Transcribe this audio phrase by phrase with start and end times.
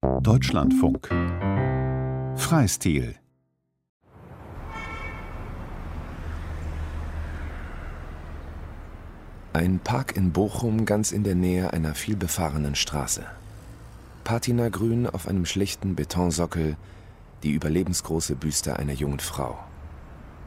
[0.00, 1.08] Deutschlandfunk
[2.36, 3.16] Freistil
[9.52, 13.24] Ein Park in Bochum ganz in der Nähe einer vielbefahrenen Straße.
[14.22, 16.76] Patinagrün auf einem schlichten Betonsockel,
[17.42, 19.58] die überlebensgroße Büste einer jungen Frau.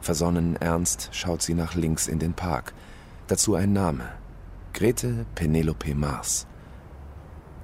[0.00, 2.72] Versonnen ernst schaut sie nach links in den Park.
[3.26, 4.04] Dazu ein Name.
[4.72, 6.46] Grete Penelope Mars.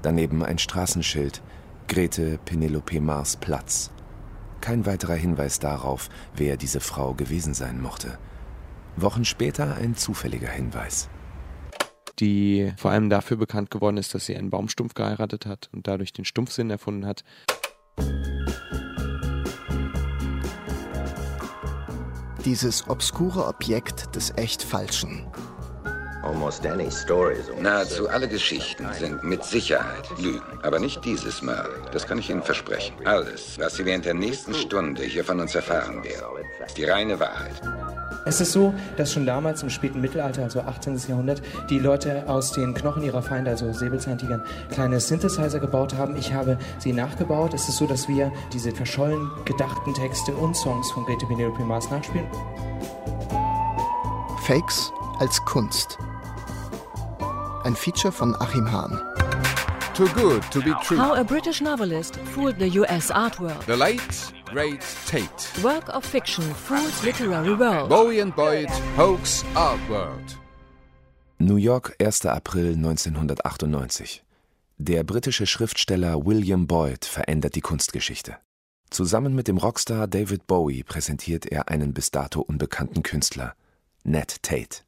[0.02, 1.42] Daneben ein Straßenschild.
[1.88, 3.90] Grete Penelope Mars Platz.
[4.60, 8.18] Kein weiterer Hinweis darauf, wer diese Frau gewesen sein mochte.
[8.96, 11.08] Wochen später ein zufälliger Hinweis
[12.20, 16.12] die vor allem dafür bekannt geworden ist, dass sie einen Baumstumpf geheiratet hat und dadurch
[16.12, 17.24] den Stumpfsinn erfunden hat.
[22.44, 25.26] Dieses obskure Objekt des echt Falschen.
[27.60, 30.58] Nahezu alle Geschichten sind mit Sicherheit Lügen.
[30.62, 31.68] Aber nicht dieses Mal.
[31.92, 32.94] Das kann ich Ihnen versprechen.
[33.04, 37.18] Alles, was Sie während der nächsten Stunde hier von uns erfahren werden, ist die reine
[37.20, 37.60] Wahrheit.
[38.24, 41.00] Es ist so, dass schon damals im späten Mittelalter, also 18.
[41.08, 46.14] Jahrhundert, die Leute aus den Knochen ihrer Feinde, also Säbelzahntigern, kleine Synthesizer gebaut haben.
[46.16, 47.54] Ich habe sie nachgebaut.
[47.54, 51.90] Es ist so, dass wir diese verschollen gedachten Texte und Songs von Grete Penelope Mars
[51.90, 52.26] nachspielen.
[54.46, 55.98] Fakes als Kunst.
[57.64, 59.00] Ein Feature von Achim Hahn.
[59.94, 60.96] Too good to be true.
[60.96, 63.64] How a British novelist fooled the US art world.
[63.66, 65.62] The late, great Tate.
[65.62, 67.88] Work of fiction fools literary world.
[67.88, 70.38] Bowie and Boyd, hoax art world.
[71.40, 72.26] New York, 1.
[72.26, 74.22] April 1998.
[74.78, 78.36] Der britische Schriftsteller William Boyd verändert die Kunstgeschichte.
[78.90, 83.54] Zusammen mit dem Rockstar David Bowie präsentiert er einen bis dato unbekannten Künstler,
[84.04, 84.87] Ned Tate.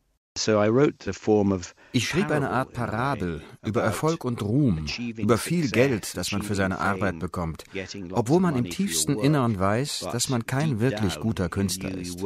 [1.93, 6.55] Ich schrieb eine Art Parabel über Erfolg und Ruhm, über viel Geld, das man für
[6.55, 7.65] seine Arbeit bekommt,
[8.13, 12.23] obwohl man im tiefsten Innern weiß, dass man kein wirklich guter Künstler ist.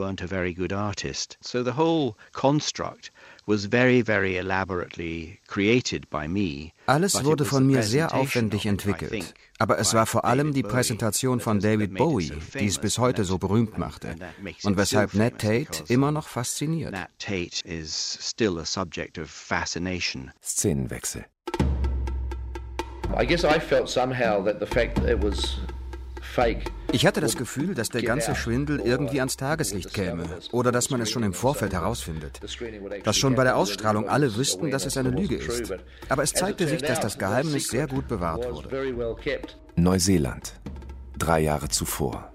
[6.87, 11.61] Alles wurde von mir sehr aufwendig entwickelt, aber es war vor allem die Präsentation von
[11.61, 14.17] David Bowie, die es bis heute so berühmt machte
[14.65, 16.95] und weshalb Ned Tate immer noch fasziniert.
[20.43, 21.25] Szenenwechsel.
[23.17, 25.59] I guess I felt somehow that the fact that it was
[26.93, 31.01] ich hatte das Gefühl, dass der ganze Schwindel irgendwie ans Tageslicht käme oder dass man
[31.01, 32.41] es schon im Vorfeld herausfindet.
[33.05, 35.73] Dass schon bei der Ausstrahlung alle wüssten, dass es eine Lüge ist.
[36.09, 39.17] Aber es zeigte sich, dass das Geheimnis sehr gut bewahrt wurde.
[39.77, 40.61] Neuseeland.
[41.19, 42.33] Drei Jahre zuvor.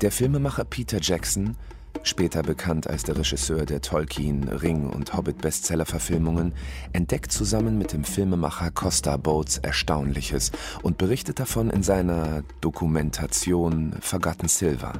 [0.00, 1.56] Der Filmemacher Peter Jackson
[2.02, 6.54] später bekannt als der Regisseur der Tolkien, Ring und Hobbit-Bestseller-Verfilmungen,
[6.92, 14.48] entdeckt zusammen mit dem Filmemacher Costa Boats Erstaunliches und berichtet davon in seiner Dokumentation Forgotten
[14.48, 14.92] Silver.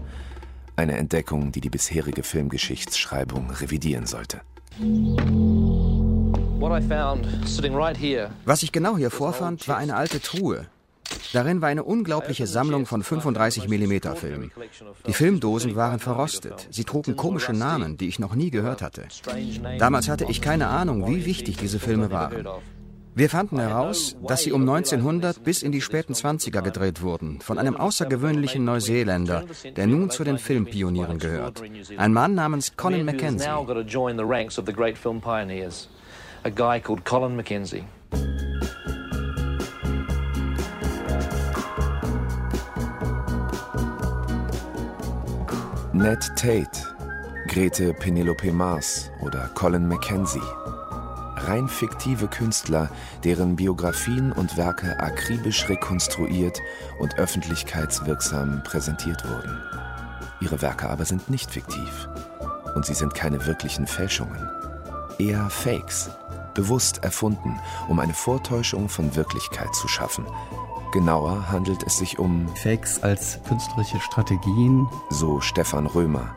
[0.77, 4.41] Eine Entdeckung, die die bisherige Filmgeschichtsschreibung revidieren sollte.
[8.44, 10.66] Was ich genau hier vorfand, war eine alte Truhe,
[11.32, 14.52] Darin war eine unglaubliche Sammlung von 35 mm Filmen.
[15.06, 16.69] Die Filmdosen waren verrostet.
[16.70, 19.06] Sie trugen komische Namen, die ich noch nie gehört hatte.
[19.78, 22.47] Damals hatte ich keine Ahnung, wie wichtig diese Filme waren.
[23.14, 27.58] Wir fanden heraus, dass sie um 1900 bis in die späten 20er gedreht wurden, von
[27.58, 31.60] einem außergewöhnlichen Neuseeländer, der nun zu den Filmpionieren gehört.
[31.97, 33.48] Ein Mann namens Colin McKenzie.
[45.98, 46.94] Ned Tate,
[47.48, 50.41] Grete Penelope Mars oder Colin Mackenzie.
[51.38, 52.88] Rein fiktive Künstler,
[53.25, 56.60] deren Biografien und Werke akribisch rekonstruiert
[57.00, 59.60] und öffentlichkeitswirksam präsentiert wurden.
[60.41, 62.09] Ihre Werke aber sind nicht fiktiv.
[62.76, 64.48] Und sie sind keine wirklichen Fälschungen.
[65.19, 66.10] Eher Fakes,
[66.54, 70.26] bewusst erfunden, um eine Vortäuschung von Wirklichkeit zu schaffen,
[70.93, 74.89] Genauer handelt es sich um Fakes als künstlerische Strategien.
[75.10, 76.34] So Stefan Römer,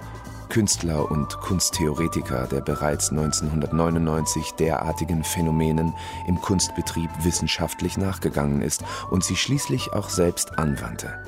[0.49, 5.93] Künstler und Kunsttheoretiker, der bereits 1999 derartigen Phänomenen
[6.27, 11.23] im Kunstbetrieb wissenschaftlich nachgegangen ist und sie schließlich auch selbst anwandte.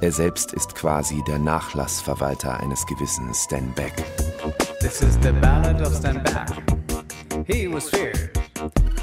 [0.00, 3.92] Er selbst ist quasi der Nachlassverwalter eines gewissen Stan Beck.
[4.80, 6.48] This is the ballad of Stan Beck.
[7.46, 8.30] He was feared,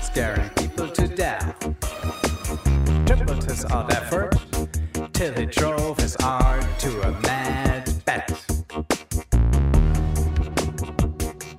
[0.01, 2.30] scaring people to death.
[3.15, 4.31] Tripled his odd effort
[5.11, 8.31] till he drove his art to a mad bet.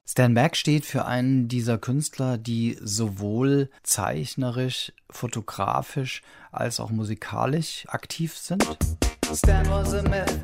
[0.06, 8.37] Stan Beck steht für einen dieser Künstler, die sowohl zeichnerisch, fotografisch als auch musikalisch aktiv
[8.37, 8.64] sind.
[9.34, 10.38] Stan was a myth,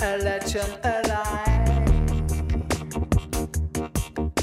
[0.00, 1.82] a legend, alive.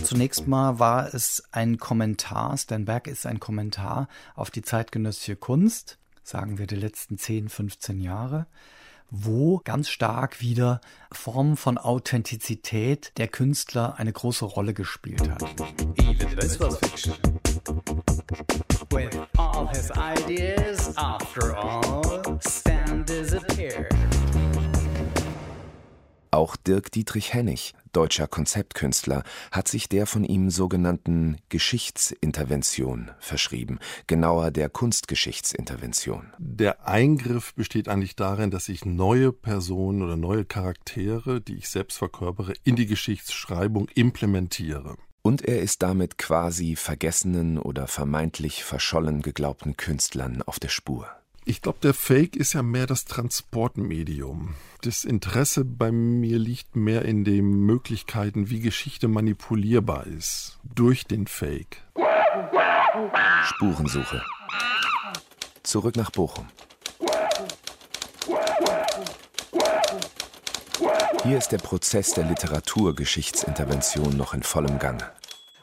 [0.10, 5.99] Zunächst mal war es ein Kommentar, Stan Beck ist ein Kommentar auf die zeitgenössische Kunst,
[6.30, 8.48] sagen wir die letzten 10, 15 Jahre
[9.12, 10.82] wo ganz stark wieder
[11.12, 15.42] Formen von Authentizität der Künstler eine große Rolle gespielt hat.
[15.98, 17.16] Even this was fiction.
[18.92, 24.19] With all his ideas, after all, Stan disappeared.
[26.32, 34.52] Auch Dirk Dietrich Hennig, deutscher Konzeptkünstler, hat sich der von ihm sogenannten Geschichtsintervention verschrieben, genauer
[34.52, 36.32] der Kunstgeschichtsintervention.
[36.38, 41.98] Der Eingriff besteht eigentlich darin, dass ich neue Personen oder neue Charaktere, die ich selbst
[41.98, 44.98] verkörpere, in die Geschichtsschreibung implementiere.
[45.24, 51.08] Und er ist damit quasi vergessenen oder vermeintlich verschollen geglaubten Künstlern auf der Spur.
[51.46, 54.56] Ich glaube, der Fake ist ja mehr das Transportmedium.
[54.82, 60.60] Das Interesse bei mir liegt mehr in den Möglichkeiten, wie Geschichte manipulierbar ist.
[60.64, 61.84] Durch den Fake.
[63.46, 64.22] Spurensuche.
[65.64, 66.48] Zurück nach Bochum.
[71.24, 75.12] Hier ist der Prozess der Literaturgeschichtsintervention noch in vollem Gange.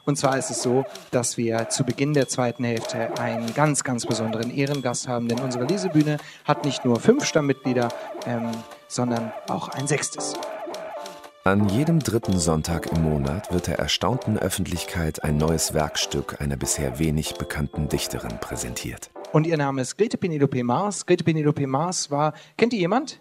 [0.07, 4.05] Und zwar ist es so, dass wir zu Beginn der zweiten Hälfte einen ganz, ganz
[4.05, 6.15] besonderen Ehrengast haben, denn unsere Lesebühne
[6.45, 7.89] hat nicht nur fünf Stammmitglieder,
[8.25, 8.49] ähm,
[8.87, 10.35] sondern auch ein sechstes.
[11.43, 16.99] An jedem dritten Sonntag im Monat wird der erstaunten Öffentlichkeit ein neues Werkstück einer bisher
[16.99, 19.09] wenig bekannten Dichterin präsentiert.
[19.33, 21.05] Und ihr Name ist Grete Penelope Maas.
[21.05, 23.19] Grete Penelope Maas war, kennt ihr jemand?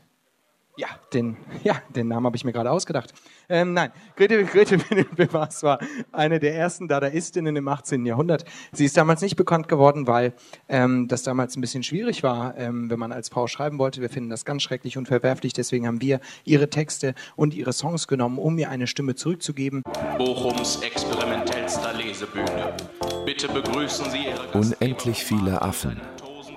[0.79, 3.15] Ja, den, ja, den Namen habe ich mir gerade ausgedacht.
[3.49, 4.77] Ähm, nein, Grete, Grete
[5.17, 5.79] Bewas war
[6.13, 8.05] eine der ersten Dadaistinnen im 18.
[8.05, 8.45] Jahrhundert.
[8.73, 10.35] Sie ist damals nicht bekannt geworden, weil
[10.69, 14.03] ähm, das damals ein bisschen schwierig war, ähm, wenn man als Frau schreiben wollte.
[14.03, 15.55] Wir finden das ganz schrecklich und verwerflich.
[15.55, 19.83] Deswegen haben wir ihre Texte und ihre Songs genommen, um ihr eine Stimme zurückzugeben.
[20.19, 22.77] Bochums experimentellster Lesebühne.
[23.25, 24.77] Bitte begrüßen Sie Ihre Gastgeber.
[24.83, 26.01] Unendlich viele Affen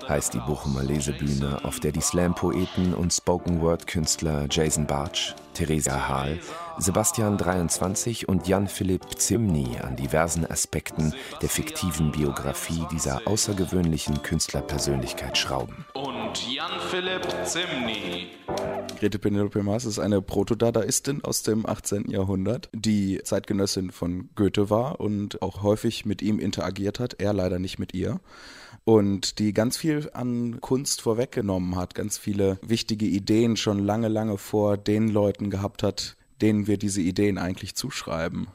[0.10, 6.40] heißt die Bochumer Lesebühne, auf der die Slam-Poeten und Spoken-Word-Künstler Jason Bartsch, Theresia Hahl,
[6.80, 15.86] Sebastian 23 und Jan-Philipp Zimny an diversen Aspekten der fiktiven Biografie dieser außergewöhnlichen Künstlerpersönlichkeit schrauben.
[15.94, 18.30] Und Jan-Philipp Zimny.
[19.00, 22.10] Grete Penelope Maas ist eine Protodadaistin aus dem 18.
[22.10, 27.60] Jahrhundert, die Zeitgenössin von Goethe war und auch häufig mit ihm interagiert hat, er leider
[27.60, 28.20] nicht mit ihr
[28.90, 34.40] und die ganz viel an Kunst vorweggenommen hat, ganz viele wichtige Ideen schon lange, lange
[34.40, 38.48] vor den Leuten gehabt hat, denen wir diese Ideen eigentlich zuschreiben.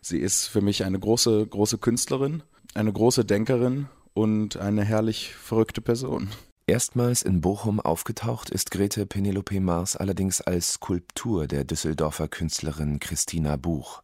[0.00, 2.42] Sie ist für mich eine große, große Künstlerin,
[2.72, 6.30] eine große Denkerin und eine herrlich verrückte Person.
[6.66, 13.56] Erstmals in Bochum aufgetaucht ist Grete Penelope Mars allerdings als Skulptur der Düsseldorfer Künstlerin Christina
[13.56, 14.02] Buch.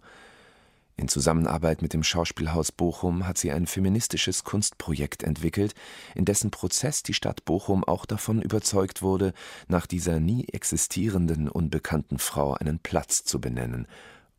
[0.98, 5.74] In Zusammenarbeit mit dem Schauspielhaus Bochum hat sie ein feministisches Kunstprojekt entwickelt,
[6.16, 9.32] in dessen Prozess die Stadt Bochum auch davon überzeugt wurde,
[9.68, 13.86] nach dieser nie existierenden unbekannten Frau einen Platz zu benennen.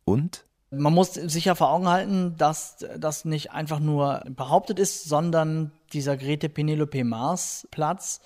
[0.04, 5.04] Und man muss sich ja vor Augen halten, dass das nicht einfach nur behauptet ist,
[5.04, 8.20] sondern dieser Grete Penelope Mars Platz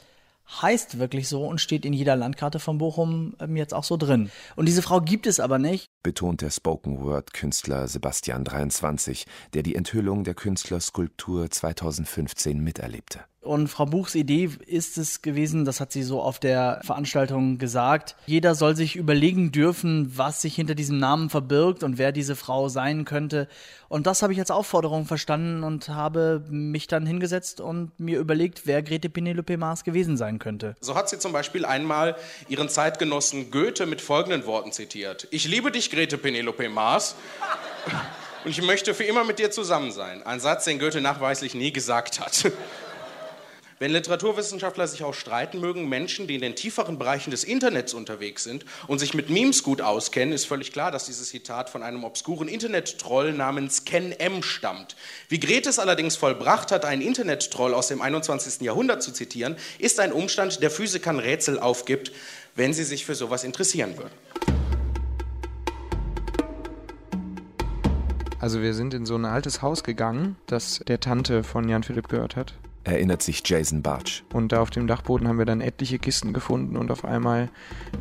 [0.48, 4.30] heißt wirklich so und steht in jeder Landkarte von Bochum ähm, jetzt auch so drin.
[4.56, 5.86] Und diese Frau gibt es aber nicht.
[6.02, 13.20] Betont der Spoken-Word-Künstler Sebastian 23, der die Enthüllung der Künstlerskulptur 2015 miterlebte.
[13.44, 18.16] Und Frau Buchs Idee ist es gewesen, das hat sie so auf der Veranstaltung gesagt,
[18.26, 22.70] jeder soll sich überlegen dürfen, was sich hinter diesem Namen verbirgt und wer diese Frau
[22.70, 23.46] sein könnte.
[23.88, 28.62] Und das habe ich als Aufforderung verstanden und habe mich dann hingesetzt und mir überlegt,
[28.64, 30.74] wer Grete Penelope Maas gewesen sein könnte.
[30.80, 32.16] So hat sie zum Beispiel einmal
[32.48, 35.28] ihren Zeitgenossen Goethe mit folgenden Worten zitiert.
[35.30, 37.14] Ich liebe dich, Grete Penelope Maas.
[38.44, 40.22] Und ich möchte für immer mit dir zusammen sein.
[40.22, 42.50] Ein Satz, den Goethe nachweislich nie gesagt hat.
[43.84, 48.42] Wenn Literaturwissenschaftler sich auch streiten mögen, Menschen, die in den tieferen Bereichen des Internets unterwegs
[48.42, 52.02] sind und sich mit Memes gut auskennen, ist völlig klar, dass dieses Zitat von einem
[52.02, 54.96] obskuren Internet-Troll namens Ken M stammt.
[55.28, 58.62] Wie Grete es allerdings vollbracht hat, einen Internet-Troll aus dem 21.
[58.62, 62.10] Jahrhundert zu zitieren, ist ein Umstand, der Physikern Rätsel aufgibt,
[62.54, 64.14] wenn sie sich für sowas interessieren würden.
[68.40, 72.08] Also wir sind in so ein altes Haus gegangen, das der Tante von Jan Philipp
[72.08, 74.22] gehört hat erinnert sich Jason Bartsch.
[74.32, 77.50] Und da auf dem Dachboden haben wir dann etliche Kisten gefunden und auf einmal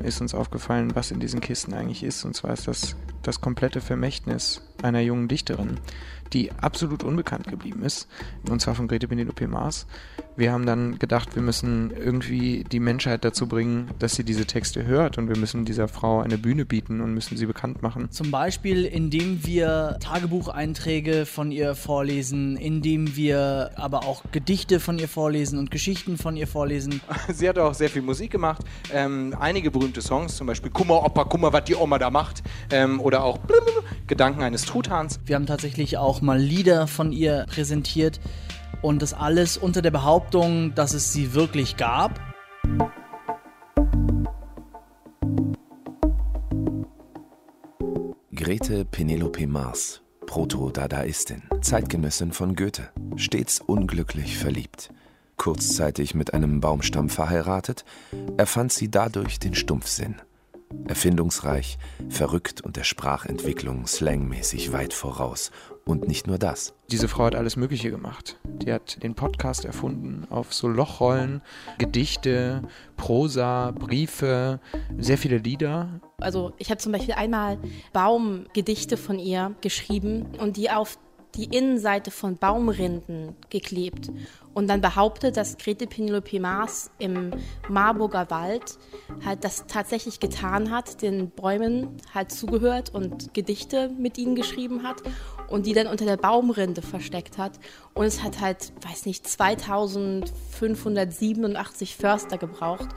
[0.04, 2.24] ist uns aufgefallen, was in diesen Kisten eigentlich ist.
[2.26, 5.80] Und zwar ist das das komplette Vermächtnis einer jungen Dichterin,
[6.34, 8.08] die absolut unbekannt geblieben ist,
[8.50, 9.86] und zwar von Grete Penelope Maas.
[10.36, 14.86] Wir haben dann gedacht, wir müssen irgendwie die Menschheit dazu bringen, dass sie diese Texte
[14.86, 18.10] hört und wir müssen dieser Frau eine Bühne bieten und müssen sie bekannt machen.
[18.10, 25.08] Zum Beispiel, indem wir Tagebucheinträge von ihr vorlesen, indem wir aber auch Gedichte von ihr
[25.08, 27.02] vorlesen und Geschichten von ihr vorlesen.
[27.32, 31.26] Sie hat auch sehr viel Musik gemacht, ähm, einige berühmte Songs, zum Beispiel Kummer, Opa,
[31.26, 33.38] Kummer, was die Oma da macht ähm, oder auch
[34.08, 35.20] Gedanken eines Truthahns.
[35.26, 38.20] Wir haben tatsächlich auch mal Lieder von ihr präsentiert
[38.82, 42.20] und das alles unter der Behauptung, dass es sie wirklich gab.
[48.36, 54.92] Grete Penelope Mars, Proto-Dadaistin, Zeitgenössin von Goethe, stets unglücklich verliebt.
[55.38, 57.86] Kurzzeitig mit einem Baumstamm verheiratet,
[58.36, 60.16] erfand sie dadurch den Stumpfsinn.
[60.88, 61.78] Erfindungsreich,
[62.10, 65.52] verrückt und der Sprachentwicklung slangmäßig weit voraus.
[65.86, 66.74] Und nicht nur das.
[66.92, 68.40] Diese Frau hat alles Mögliche gemacht.
[68.46, 71.42] Die hat den Podcast erfunden auf so Lochrollen,
[71.78, 72.62] Gedichte,
[72.96, 74.62] Prosa, Briefe,
[74.98, 76.00] sehr viele Lieder.
[76.20, 77.58] Also ich habe zum Beispiel einmal
[77.92, 80.98] Baumgedichte von ihr geschrieben und die auf
[81.36, 84.10] die Innenseite von Baumrinden geklebt
[84.54, 87.32] und dann behauptet, dass Grete Penelope Maas im
[87.70, 88.78] Marburger Wald
[89.26, 95.02] halt das tatsächlich getan hat, den Bäumen halt zugehört und Gedichte mit ihnen geschrieben hat
[95.48, 97.54] und die dann unter der Baumrinde versteckt hat.
[97.94, 102.90] Und es hat halt, weiß nicht, 2587 Förster gebraucht,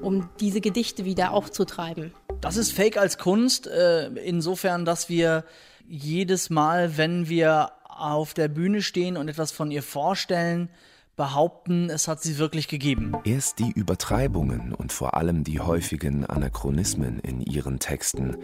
[0.00, 2.14] um diese Gedichte wieder aufzutreiben.
[2.40, 5.44] Das ist Fake als Kunst, äh, insofern, dass wir
[5.86, 10.68] jedes Mal, wenn wir auf der Bühne stehen und etwas von ihr vorstellen,
[11.16, 13.12] behaupten, es hat sie wirklich gegeben.
[13.24, 18.36] Erst die Übertreibungen und vor allem die häufigen Anachronismen in ihren Texten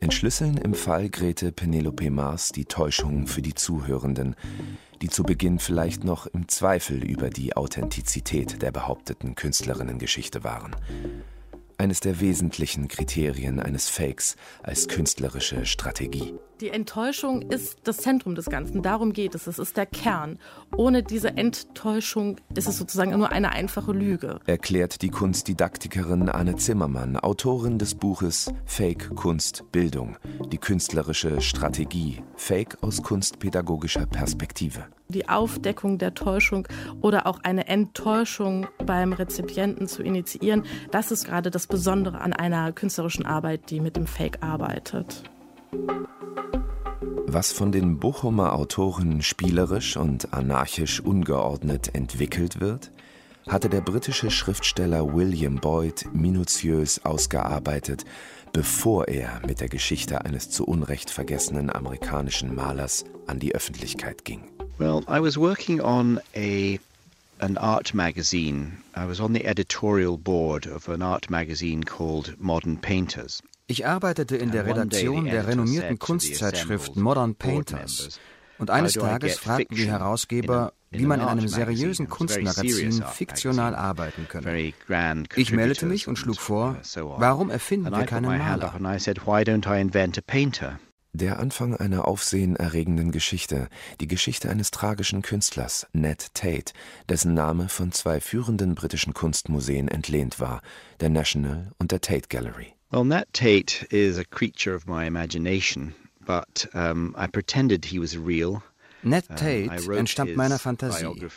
[0.00, 4.34] entschlüsseln im Fall Grete Penelope Mars die Täuschung für die Zuhörenden,
[5.00, 10.76] die zu Beginn vielleicht noch im Zweifel über die Authentizität der behaupteten Künstlerinnengeschichte waren
[11.78, 16.34] eines der wesentlichen Kriterien eines Fakes als künstlerische Strategie.
[16.62, 18.80] Die Enttäuschung ist das Zentrum des Ganzen.
[18.80, 19.46] Darum geht es.
[19.46, 20.38] Es ist der Kern.
[20.74, 24.40] Ohne diese Enttäuschung ist es sozusagen nur eine einfache Lüge.
[24.46, 30.16] Erklärt die Kunstdidaktikerin Anne Zimmermann, Autorin des Buches Fake Kunst Bildung,
[30.50, 34.86] die künstlerische Strategie, Fake aus kunstpädagogischer Perspektive.
[35.08, 36.66] Die Aufdeckung der Täuschung
[37.02, 42.72] oder auch eine Enttäuschung beim Rezipienten zu initiieren, das ist gerade das Besondere an einer
[42.72, 45.22] künstlerischen Arbeit, die mit dem Fake arbeitet.
[47.28, 52.90] Was von den Bochumer Autoren spielerisch und anarchisch ungeordnet entwickelt wird,
[53.48, 58.04] hatte der britische Schriftsteller William Boyd minutiös ausgearbeitet,
[58.52, 64.44] bevor er mit der Geschichte eines zu Unrecht vergessenen amerikanischen Malers an die Öffentlichkeit ging.
[64.78, 66.78] Well, I was working on a
[67.38, 68.78] an art magazine.
[68.94, 73.42] I was on the editorial board of an art magazine called Modern Painters.
[73.68, 78.20] Ich arbeitete in der Redaktion der renommierten Kunstzeitschrift Modern Painters.
[78.58, 84.72] Und eines Tages fragten die Herausgeber, wie man in einem seriösen Kunstmagazin fiktional arbeiten könne.
[85.34, 88.72] Ich meldete mich und schlug vor, warum erfinden wir keinen Maler?
[91.12, 93.68] Der Anfang einer aufsehenerregenden Geschichte,
[94.00, 96.72] die Geschichte eines tragischen Künstlers, Ned Tate,
[97.08, 100.60] dessen Name von zwei führenden britischen Kunstmuseen entlehnt war,
[101.00, 102.75] der National und der Tate Gallery.
[102.96, 108.16] Well, Nat Tate is a creature of my imagination, but um, I pretended he was
[108.16, 108.62] real.
[109.02, 111.28] Ned Tate entstammt meiner Fantasie.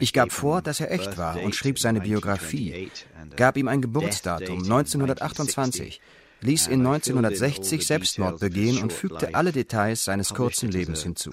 [0.00, 2.90] Ich gab vor, dass er echt war und schrieb seine Biografie,
[3.36, 5.98] gab ihm ein Geburtsdatum 1928,
[6.42, 11.32] ließ in 1960 Selbstmord begehen und fügte alle Details seines kurzen Lebens hinzu.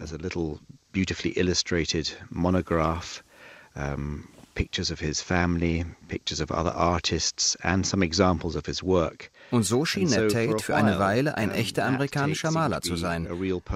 [4.55, 9.29] pictures of his family, pictures of other artists and some examples of his work.
[9.51, 13.27] Und so schien Ned Tate für eine Weile ein echter amerikanischer Maler zu sein,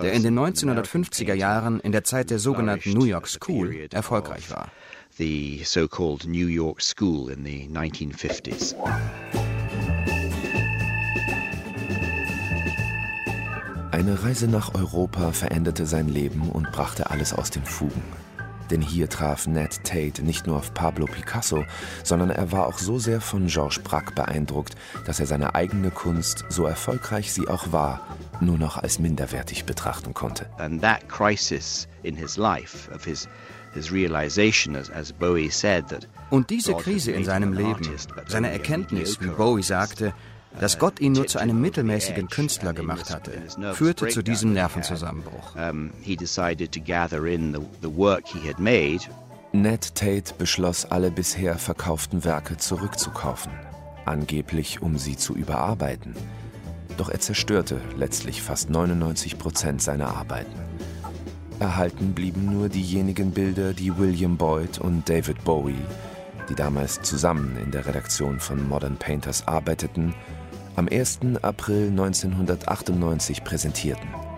[0.02, 4.72] der in den 1950er Jahren in der Zeit der sogenannten New York School erfolgreich war.
[5.18, 8.76] The so-called New York School in the 1950s.
[13.92, 18.02] Eine Reise nach Europa veränderte sein Leben und brachte alles aus den Fugen.
[18.72, 21.66] Denn hier traf Ned Tate nicht nur auf Pablo Picasso,
[22.04, 26.46] sondern er war auch so sehr von Georges Braque beeindruckt, dass er seine eigene Kunst,
[26.50, 28.02] so erfolgreich sie auch war,
[28.42, 30.48] nur noch als minderwertig betrachten konnte.
[30.58, 33.28] And that crisis in his life of his
[36.30, 37.88] Und diese Krise in seinem Leben,
[38.28, 40.14] seine Erkenntnis, wie Bowie sagte,
[40.60, 43.32] Dass Gott ihn nur zu einem mittelmäßigen Künstler gemacht hatte,
[43.74, 45.56] führte zu diesem Nervenzusammenbruch.
[49.52, 53.52] Ned Tate beschloss, alle bisher verkauften Werke zurückzukaufen,
[54.06, 56.16] angeblich um sie zu überarbeiten.
[56.98, 60.60] Doch er zerstörte letztlich fast 99 Prozent seiner Arbeiten.
[61.60, 65.82] Erhalten blieben nur diejenigen Bilder, die William Boyd und David Bowie,
[66.50, 70.14] die damals zusammen in der Redaktion von Modern Painters arbeiteten,
[70.76, 71.20] am 1.
[71.42, 74.29] April 1998 präsentierten.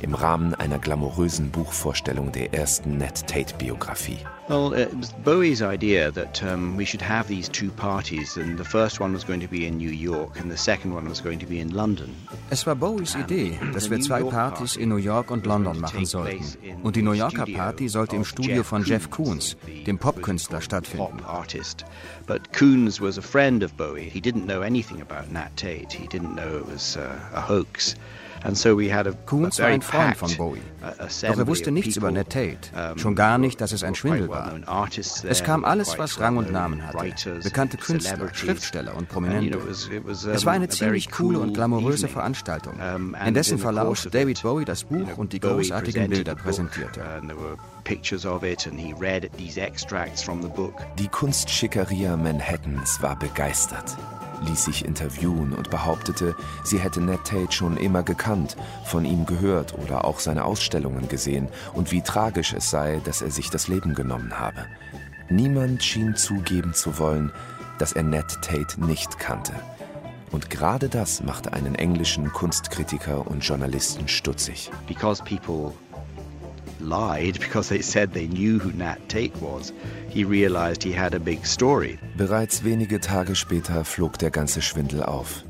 [0.00, 4.18] Im Rahmen einer glamourösen Buchvorstellung der ersten Ned Tate-Biografie.
[4.48, 8.64] Well, it was Bowie's idea that um, we should have these two parties, and the
[8.64, 11.38] first one was going to be in New York, and the second one was going
[11.38, 12.14] to be in London.
[12.48, 16.42] Es war Bowies Idee, dass wir zwei Partys in New York und London machen sollten.
[16.82, 21.18] Und die New Yorker Party sollte im Studio von Jeff Koons, dem Popkünstler, stattfinden.
[22.26, 24.08] But Koons was a friend of Bowie.
[24.08, 25.92] He didn't know anything about Nat Tate.
[25.92, 27.96] He didn't know it was uh, a hoax.
[29.26, 33.38] Koons war ein Freund von Bowie, doch er wusste nichts über Ned Tate, schon gar
[33.38, 34.52] nicht, dass es ein Schwindel war.
[35.28, 39.58] Es kam alles, was Rang und Namen hatte, bekannte Künstler, Schriftsteller und Prominente.
[39.58, 42.74] Es war eine ziemlich coole und glamouröse Veranstaltung,
[43.26, 47.02] in dessen Verlauf David Bowie das Buch und die großartigen Bilder präsentierte.
[50.98, 53.96] Die Kunstschickeria Manhattans war begeistert
[54.46, 59.74] ließ sich interviewen und behauptete, sie hätte Ned Tate schon immer gekannt, von ihm gehört
[59.78, 63.94] oder auch seine Ausstellungen gesehen und wie tragisch es sei, dass er sich das Leben
[63.94, 64.66] genommen habe.
[65.30, 67.32] Niemand schien zugeben zu wollen,
[67.78, 69.52] dass er Ned Tate nicht kannte.
[70.30, 74.70] Und gerade das machte einen englischen Kunstkritiker und Journalisten stutzig.
[74.86, 75.72] Because people
[76.80, 79.72] lied because they said they knew who Nat Tate was.
[80.08, 81.98] He realized he had a big story.
[82.16, 85.44] Bereits wenige Tage später flog der ganze Schwindel auf.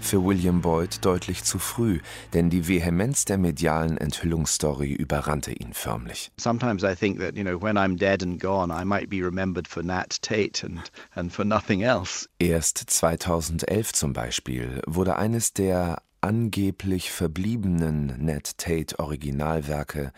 [0.00, 2.00] Für William Boyd deutlich zu früh,
[2.32, 6.32] denn die Vehemenz der medialen Enthüllungsstory überrannte ihn förmlich.
[6.38, 9.68] Sometimes I think that, you know, when I'm dead and gone, I might be remembered
[9.68, 10.80] for Nat Tate and,
[11.14, 12.28] and for nothing else.
[12.38, 20.12] Erst 2011 zum Beispiel wurde eines der angeblich verbliebenen Nat Tate Originalwerke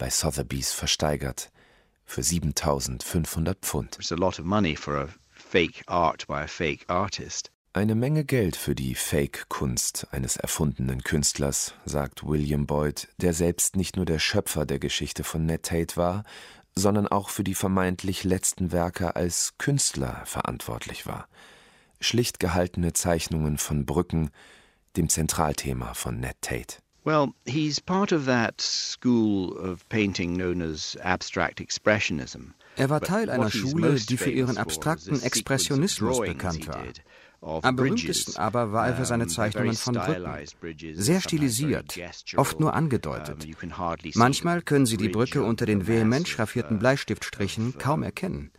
[0.00, 1.52] bei Sotheby's versteigert
[2.06, 3.98] für 7500 Pfund.
[7.74, 13.96] Eine Menge Geld für die Fake-Kunst eines erfundenen Künstlers, sagt William Boyd, der selbst nicht
[13.96, 16.24] nur der Schöpfer der Geschichte von Ned Tate war,
[16.74, 21.28] sondern auch für die vermeintlich letzten Werke als Künstler verantwortlich war.
[22.00, 24.30] Schlicht gehaltene Zeichnungen von Brücken,
[24.96, 26.78] dem Zentralthema von Ned Tate.
[27.04, 32.52] Well, he's part of that school of painting known as abstract expressionism.
[32.76, 36.84] Er war Teil einer Schule, die für ihren abstrakten Expressionismus bekannt war.
[37.42, 40.46] Am berühmtesten aber war er für seine Zeichnungen von Brücken.
[40.94, 41.98] Sehr stilisiert,
[42.36, 43.46] oft nur angedeutet.
[44.14, 48.50] Manchmal können Sie die Brücke unter den vehement schraffierten Bleistiftstrichen kaum erkennen.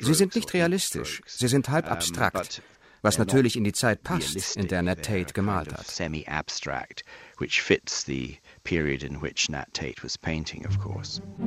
[0.00, 2.62] Sie sind nicht realistisch, sie sind halb abstrakt,
[3.04, 5.86] was natürlich in die Zeit passt, in der Nat Tate gemalt hat.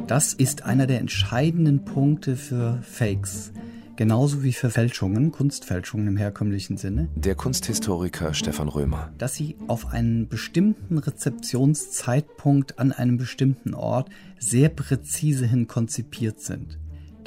[0.07, 3.51] Das ist einer der entscheidenden Punkte für Fakes.
[3.95, 7.09] Genauso wie für Fälschungen, Kunstfälschungen im herkömmlichen Sinne.
[7.15, 9.11] Der Kunsthistoriker Stefan Römer.
[9.17, 16.77] Dass sie auf einen bestimmten Rezeptionszeitpunkt an einem bestimmten Ort sehr präzise hin konzipiert sind.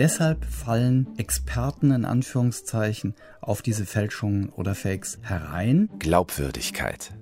[0.00, 5.90] Deshalb fallen Experten in Anführungszeichen auf diese Fälschungen oder Fakes herein.
[5.98, 7.12] Glaubwürdigkeit.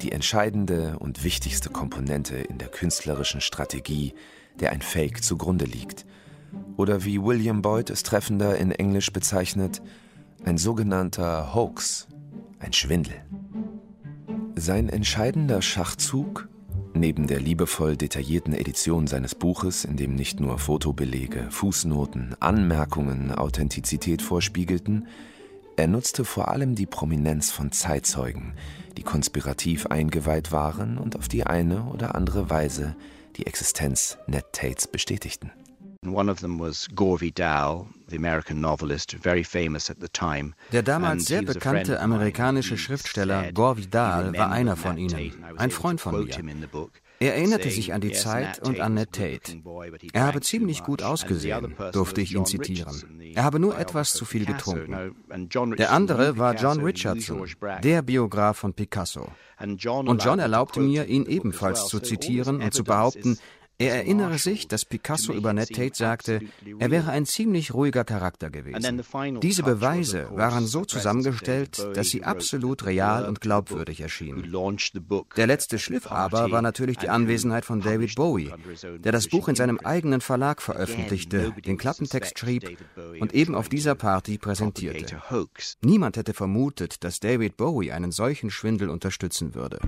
[0.00, 4.14] Die entscheidende und wichtigste Komponente in der künstlerischen Strategie,
[4.58, 6.06] der ein Fake zugrunde liegt.
[6.78, 9.82] Oder wie William Boyd es treffender in Englisch bezeichnet,
[10.42, 12.08] ein sogenannter Hoax,
[12.60, 13.12] ein Schwindel.
[14.54, 16.48] Sein entscheidender Schachzug
[16.98, 24.22] Neben der liebevoll detaillierten Edition seines Buches, in dem nicht nur Fotobelege, Fußnoten, Anmerkungen Authentizität
[24.22, 25.06] vorspiegelten,
[25.76, 28.54] er nutzte vor allem die Prominenz von Zeitzeugen,
[28.96, 32.96] die konspirativ eingeweiht waren und auf die eine oder andere Weise
[33.36, 35.52] die Existenz Ned Tates bestätigten.
[40.72, 46.24] Der damals sehr bekannte amerikanische Schriftsteller Gore Vidal war einer von ihnen, ein Freund von
[46.24, 46.34] mir.
[47.18, 49.62] Er erinnerte sich an die Zeit und an Ned Tate.
[50.12, 52.94] Er habe ziemlich gut ausgesehen, durfte ich ihn zitieren.
[53.34, 55.14] Er habe nur etwas zu viel getrunken.
[55.78, 57.48] Der andere war John Richardson,
[57.82, 59.28] der Biograf von Picasso.
[59.58, 63.38] Und John erlaubte mir, ihn ebenfalls zu zitieren und zu behaupten,
[63.78, 66.40] Er erinnere sich, dass Picasso über Ned Tate sagte,
[66.78, 69.02] er wäre ein ziemlich ruhiger Charakter gewesen.
[69.42, 74.50] Diese Beweise waren so zusammengestellt, dass sie absolut real und glaubwürdig erschienen.
[75.36, 78.50] Der letzte Schliff aber war natürlich die Anwesenheit von David Bowie,
[78.98, 82.78] der das Buch in seinem eigenen Verlag veröffentlichte, den Klappentext schrieb
[83.20, 85.20] und eben auf dieser Party präsentierte.
[85.82, 89.78] Niemand hätte vermutet, dass David Bowie einen solchen Schwindel unterstützen würde.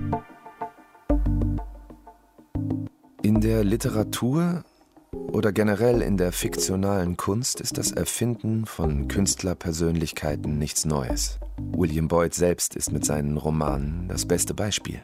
[3.21, 4.63] In der Literatur
[5.11, 11.37] oder generell in der fiktionalen Kunst ist das Erfinden von Künstlerpersönlichkeiten nichts Neues.
[11.57, 15.01] William Boyd selbst ist mit seinen Romanen das beste Beispiel.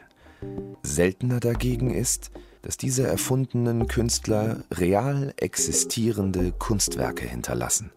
[0.82, 2.30] Seltener dagegen ist,
[2.66, 7.92] dass diese erfundenen Künstler real existierende Kunstwerke hinterlassen.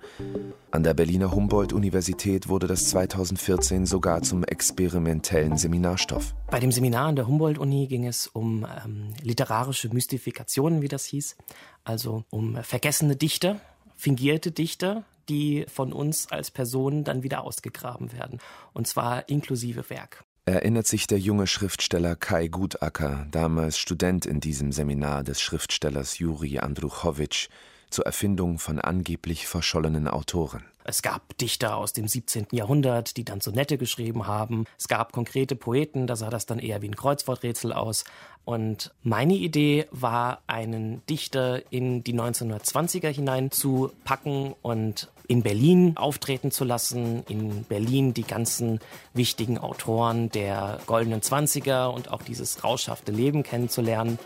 [0.70, 6.36] An der Berliner Humboldt-Universität wurde das 2014 sogar zum experimentellen Seminarstoff.
[6.52, 11.36] Bei dem Seminar an der Humboldt-Uni ging es um ähm, literarische Mystifikationen, wie das hieß,
[11.84, 13.60] also um vergessene Dichter,
[13.96, 18.38] fingierte Dichter, die von uns als Personen dann wieder ausgegraben werden,
[18.74, 24.72] und zwar inklusive Werk erinnert sich der junge Schriftsteller Kai Gutacker, damals Student in diesem
[24.72, 27.50] Seminar des Schriftstellers Juri Andruchowitsch,
[27.90, 30.64] zur Erfindung von angeblich verschollenen Autoren.
[30.84, 32.48] Es gab Dichter aus dem 17.
[32.52, 34.66] Jahrhundert, die dann Sonette geschrieben haben.
[34.78, 38.06] Es gab konkrete Poeten, da sah das dann eher wie ein Kreuzworträtsel aus.
[38.44, 45.96] Und meine Idee war, einen Dichter in die 1920er hinein zu packen und in Berlin
[45.96, 48.80] auftreten zu lassen, in Berlin die ganzen
[49.14, 54.18] wichtigen Autoren der goldenen Zwanziger und auch dieses rauschhafte Leben kennenzulernen.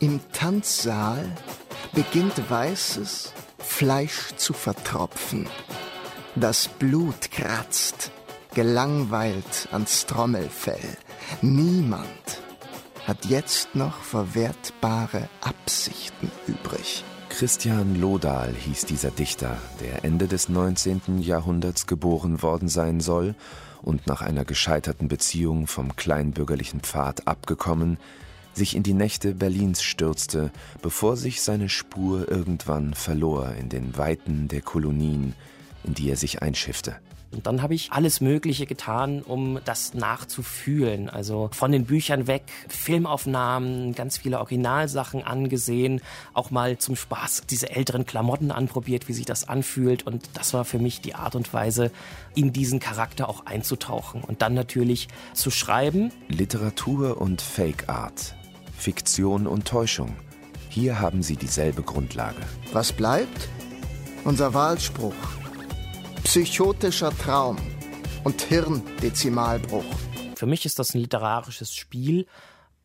[0.00, 1.30] Im Tanzsaal
[1.92, 5.46] beginnt weißes Fleisch zu vertropfen.
[6.34, 8.10] Das Blut kratzt,
[8.54, 10.96] gelangweilt ans Trommelfell.
[11.42, 12.40] Niemand
[13.06, 17.04] hat jetzt noch verwertbare Absichten übrig.
[17.28, 21.20] Christian Lodahl hieß dieser Dichter, der Ende des 19.
[21.20, 23.34] Jahrhunderts geboren worden sein soll
[23.82, 27.98] und nach einer gescheiterten Beziehung vom kleinbürgerlichen Pfad abgekommen,
[28.54, 30.50] sich in die Nächte Berlins stürzte,
[30.82, 35.34] bevor sich seine Spur irgendwann verlor in den Weiten der Kolonien,
[35.84, 36.96] in die er sich einschiffte.
[37.30, 41.10] Und dann habe ich alles Mögliche getan, um das nachzufühlen.
[41.10, 46.00] Also von den Büchern weg, Filmaufnahmen, ganz viele Originalsachen angesehen,
[46.32, 50.06] auch mal zum Spaß diese älteren Klamotten anprobiert, wie sich das anfühlt.
[50.06, 51.90] Und das war für mich die Art und Weise,
[52.34, 56.10] in diesen Charakter auch einzutauchen und dann natürlich zu schreiben.
[56.28, 58.34] Literatur und Fake Art,
[58.76, 60.16] Fiktion und Täuschung.
[60.70, 62.40] Hier haben sie dieselbe Grundlage.
[62.72, 63.48] Was bleibt?
[64.24, 65.14] Unser Wahlspruch
[66.28, 67.56] psychotischer Traum
[68.22, 69.82] und Hirndezimalbruch.
[70.36, 72.26] Für mich ist das ein literarisches Spiel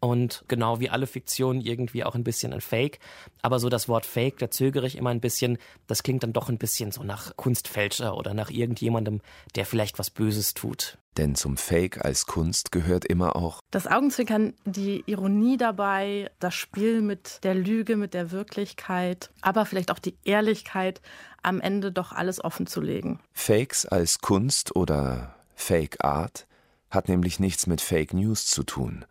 [0.03, 2.99] und genau wie alle Fiktionen irgendwie auch ein bisschen ein Fake.
[3.41, 5.57] Aber so das Wort Fake, da zögere ich immer ein bisschen.
[5.87, 9.21] Das klingt dann doch ein bisschen so nach Kunstfälscher oder nach irgendjemandem,
[9.55, 10.97] der vielleicht was Böses tut.
[11.15, 17.01] Denn zum Fake als Kunst gehört immer auch das Augenzwinkern, die Ironie dabei, das Spiel
[17.01, 21.01] mit der Lüge, mit der Wirklichkeit, aber vielleicht auch die Ehrlichkeit,
[21.43, 23.19] am Ende doch alles offen zu legen.
[23.31, 26.47] Fakes als Kunst oder Fake Art
[26.89, 29.05] hat nämlich nichts mit Fake News zu tun.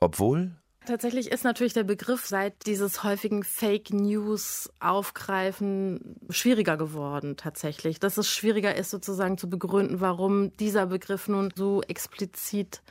[0.00, 0.52] Obwohl
[0.86, 8.00] Tatsächlich ist natürlich der Begriff seit dieses häufigen Fake News aufgreifen schwieriger geworden tatsächlich.
[8.00, 12.82] Dass es schwieriger ist sozusagen zu begründen, warum dieser Begriff nun so explizit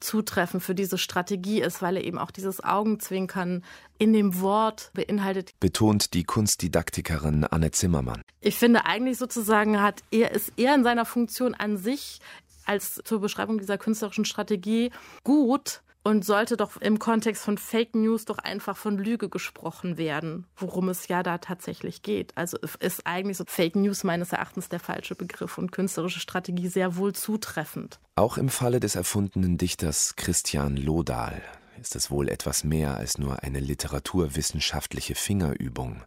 [0.00, 3.62] zutreffend für diese Strategie ist, weil er eben auch dieses Augenzwinkern
[3.98, 5.52] in dem Wort beinhaltet.
[5.60, 8.22] Betont die Kunstdidaktikerin Anne Zimmermann.
[8.40, 12.20] Ich finde eigentlich sozusagen hat er ist eher in seiner Funktion an sich
[12.66, 14.90] als zur Beschreibung dieser künstlerischen Strategie
[15.22, 20.46] gut, und sollte doch im Kontext von Fake News doch einfach von Lüge gesprochen werden,
[20.56, 22.36] worum es ja da tatsächlich geht.
[22.36, 26.96] Also ist eigentlich so Fake News meines Erachtens der falsche Begriff und künstlerische Strategie sehr
[26.96, 27.98] wohl zutreffend.
[28.16, 31.42] Auch im Falle des erfundenen Dichters Christian Lodahl
[31.80, 36.04] ist es wohl etwas mehr als nur eine literaturwissenschaftliche Fingerübung,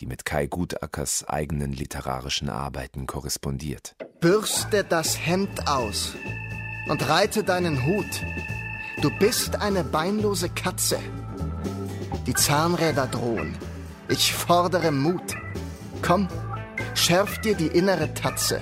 [0.00, 3.94] die mit Kai Gutackers eigenen literarischen Arbeiten korrespondiert.
[4.20, 6.14] Bürste das Hemd aus
[6.88, 8.22] und reite deinen Hut.
[9.00, 10.98] Du bist eine beinlose Katze.
[12.26, 13.56] Die Zahnräder drohen.
[14.08, 15.36] Ich fordere Mut.
[16.02, 16.26] Komm,
[16.94, 18.60] schärf dir die innere Tatze.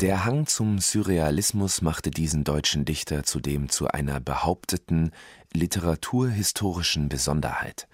[0.00, 5.10] Der Hang zum Surrealismus machte diesen deutschen Dichter zudem zu einer behaupteten
[5.52, 7.86] literaturhistorischen Besonderheit.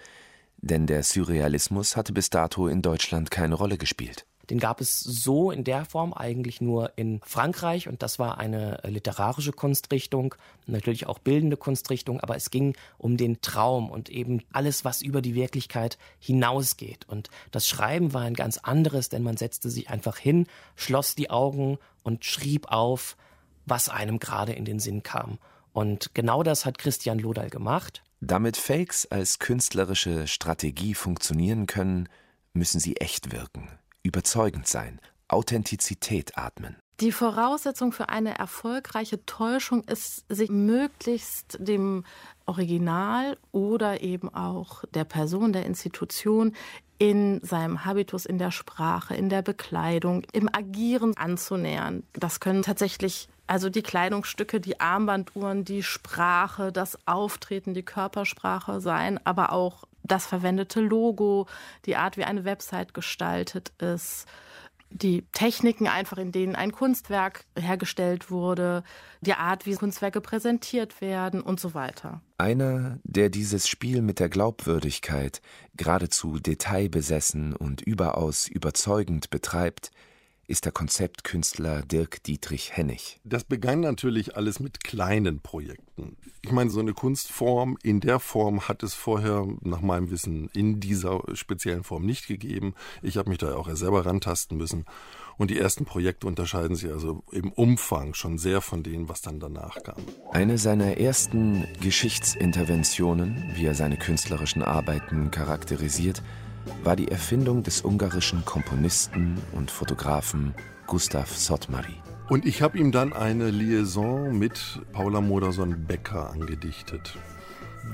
[0.59, 4.24] Denn der Surrealismus hatte bis dato in Deutschland keine Rolle gespielt.
[4.50, 8.80] Den gab es so in der Form eigentlich nur in Frankreich und das war eine
[8.84, 10.34] literarische Kunstrichtung,
[10.66, 15.22] natürlich auch bildende Kunstrichtung, aber es ging um den Traum und eben alles, was über
[15.22, 17.08] die Wirklichkeit hinausgeht.
[17.08, 21.30] Und das Schreiben war ein ganz anderes, denn man setzte sich einfach hin, schloss die
[21.30, 23.16] Augen und schrieb auf,
[23.66, 25.38] was einem gerade in den Sinn kam.
[25.72, 28.02] Und genau das hat Christian Lodal gemacht.
[28.20, 32.08] Damit Fakes als künstlerische Strategie funktionieren können,
[32.52, 33.68] müssen sie echt wirken,
[34.02, 36.76] überzeugend sein, Authentizität atmen.
[37.00, 42.04] Die Voraussetzung für eine erfolgreiche Täuschung ist, sich möglichst dem
[42.44, 46.54] Original oder eben auch der Person, der Institution
[46.98, 52.02] in seinem Habitus, in der Sprache, in der Bekleidung, im Agieren anzunähern.
[52.12, 59.18] Das können tatsächlich also die Kleidungsstücke, die Armbanduhren, die Sprache, das Auftreten, die Körpersprache sein,
[59.24, 61.46] aber auch das verwendete Logo,
[61.87, 64.27] die Art, wie eine Website gestaltet ist,
[64.90, 68.83] die Techniken einfach, in denen ein Kunstwerk hergestellt wurde,
[69.20, 72.20] die Art, wie Kunstwerke präsentiert werden und so weiter.
[72.38, 75.40] Einer, der dieses Spiel mit der Glaubwürdigkeit
[75.77, 79.92] geradezu detailbesessen und überaus überzeugend betreibt,
[80.50, 83.20] ist der Konzeptkünstler Dirk Dietrich Hennig.
[83.22, 86.16] Das begann natürlich alles mit kleinen Projekten.
[86.42, 90.80] Ich meine, so eine Kunstform in der Form hat es vorher nach meinem Wissen in
[90.80, 92.74] dieser speziellen Form nicht gegeben.
[93.00, 94.86] Ich habe mich da auch selber rantasten müssen.
[95.38, 99.38] Und die ersten Projekte unterscheiden sich also im Umfang schon sehr von denen, was dann
[99.38, 100.02] danach kam.
[100.32, 106.22] Eine seiner ersten Geschichtsinterventionen, wie er seine künstlerischen Arbeiten charakterisiert,
[106.85, 110.55] war die Erfindung des ungarischen Komponisten und Fotografen
[110.87, 111.94] Gustav Sottmari.
[112.29, 117.18] Und ich habe ihm dann eine Liaison mit Paula Modersohn-Becker angedichtet,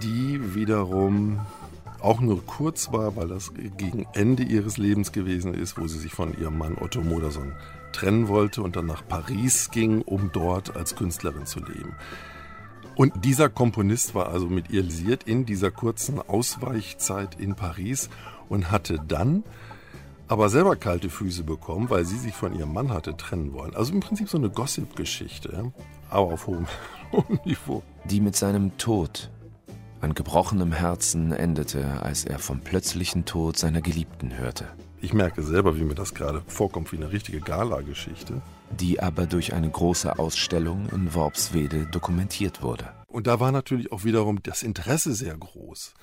[0.02, 1.40] die wiederum
[2.00, 6.12] auch nur kurz war, weil das gegen Ende ihres Lebens gewesen ist, wo sie sich
[6.12, 7.54] von ihrem Mann Otto Modersohn
[7.92, 11.94] trennen wollte und dann nach Paris ging, um dort als Künstlerin zu leben.
[12.94, 18.08] Und dieser Komponist war also mit ihr liiert in dieser kurzen Ausweichzeit in Paris
[18.48, 19.44] und hatte dann
[20.28, 23.76] aber selber kalte Füße bekommen, weil sie sich von ihrem Mann hatte trennen wollen.
[23.76, 25.72] Also im Prinzip so eine Gossip-Geschichte,
[26.10, 26.66] aber auf hohem,
[27.12, 27.82] hohem Niveau.
[28.04, 29.30] Die mit seinem Tod
[30.00, 34.66] an gebrochenem Herzen endete, als er vom plötzlichen Tod seiner Geliebten hörte.
[35.00, 38.42] Ich merke selber, wie mir das gerade vorkommt, wie eine richtige Gala-Geschichte.
[38.80, 42.88] Die aber durch eine große Ausstellung in Worpswede dokumentiert wurde.
[43.06, 45.94] Und da war natürlich auch wiederum das Interesse sehr groß.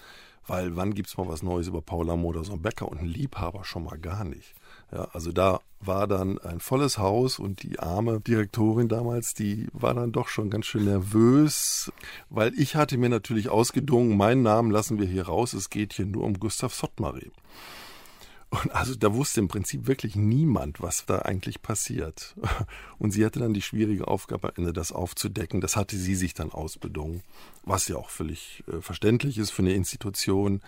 [0.46, 3.98] Weil wann gibt es mal was Neues über Paula Modersohn-Becker und einen Liebhaber schon mal
[3.98, 4.54] gar nicht.
[4.92, 9.94] Ja, also da war dann ein volles Haus und die arme Direktorin damals, die war
[9.94, 11.92] dann doch schon ganz schön nervös,
[12.30, 16.06] weil ich hatte mir natürlich ausgedungen, meinen Namen lassen wir hier raus, es geht hier
[16.06, 17.32] nur um Gustav Sottmari.
[18.54, 22.36] Und also da wusste im Prinzip wirklich niemand, was da eigentlich passiert.
[23.00, 25.60] Und sie hatte dann die schwierige Aufgabe, am Ende das aufzudecken.
[25.60, 27.24] Das hatte sie sich dann ausbedungen,
[27.64, 30.62] was ja auch völlig äh, verständlich ist für eine Institution.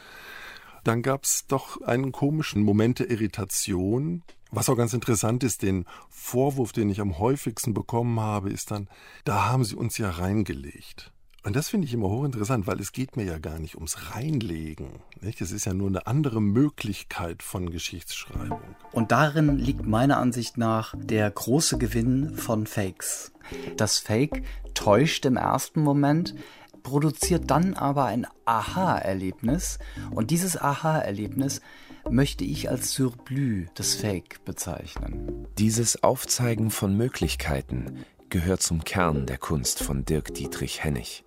[0.83, 4.23] Dann gab es doch einen komischen Moment der Irritation.
[4.49, 8.87] Was auch ganz interessant ist, den Vorwurf, den ich am häufigsten bekommen habe, ist dann,
[9.25, 11.11] da haben sie uns ja reingelegt.
[11.45, 14.88] Und das finde ich immer hochinteressant, weil es geht mir ja gar nicht ums Reinlegen.
[15.21, 15.41] Nicht?
[15.41, 18.62] Es ist ja nur eine andere Möglichkeit von Geschichtsschreibung.
[18.91, 23.31] Und darin liegt meiner Ansicht nach der große Gewinn von Fakes.
[23.77, 26.34] Das Fake täuscht im ersten Moment,
[26.81, 29.77] produziert dann aber ein Aha-Erlebnis.
[30.10, 31.62] Und dieses Aha-Erlebnis
[32.10, 35.47] möchte ich als Surplus des Fake bezeichnen.
[35.60, 41.23] Dieses Aufzeigen von Möglichkeiten gehört zum Kern der Kunst von Dirk Dietrich Hennig.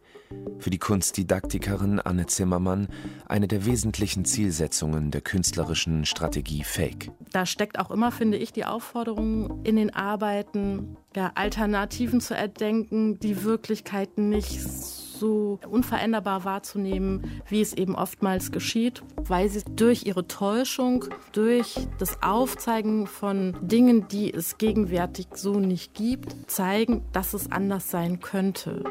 [0.59, 2.89] Für die Kunstdidaktikerin Anne Zimmermann
[3.27, 7.11] eine der wesentlichen Zielsetzungen der künstlerischen Strategie Fake.
[7.33, 13.19] Da steckt auch immer, finde ich, die Aufforderung in den Arbeiten, ja, Alternativen zu erdenken,
[13.19, 20.27] die Wirklichkeit nicht so unveränderbar wahrzunehmen, wie es eben oftmals geschieht, weil sie durch ihre
[20.27, 27.51] Täuschung, durch das Aufzeigen von Dingen, die es gegenwärtig so nicht gibt, zeigen, dass es
[27.51, 28.85] anders sein könnte.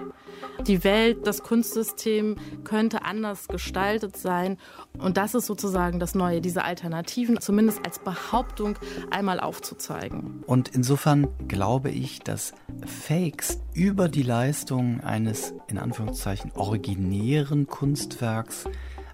[0.66, 4.58] Die Welt, das Kunstsystem könnte anders gestaltet sein.
[4.98, 8.78] Und das ist sozusagen das Neue, diese Alternativen zumindest als Behauptung
[9.12, 10.44] einmal aufzuzeigen.
[10.46, 12.54] Und insofern glaube ich, dass
[12.86, 16.16] Fakes über die Leistung eines in Anführungszeichen
[16.56, 18.65] originären Kunstwerks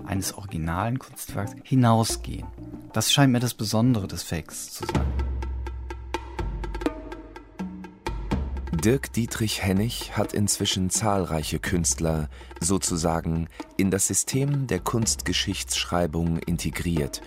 [0.05, 2.47] eines originalen Kunstwerks hinausgehen.
[2.93, 5.05] Das scheint mir das Besondere des Fakes zu sein.
[8.83, 17.21] Dirk Dietrich Hennig hat inzwischen zahlreiche Künstler sozusagen in das System der Kunstgeschichtsschreibung integriert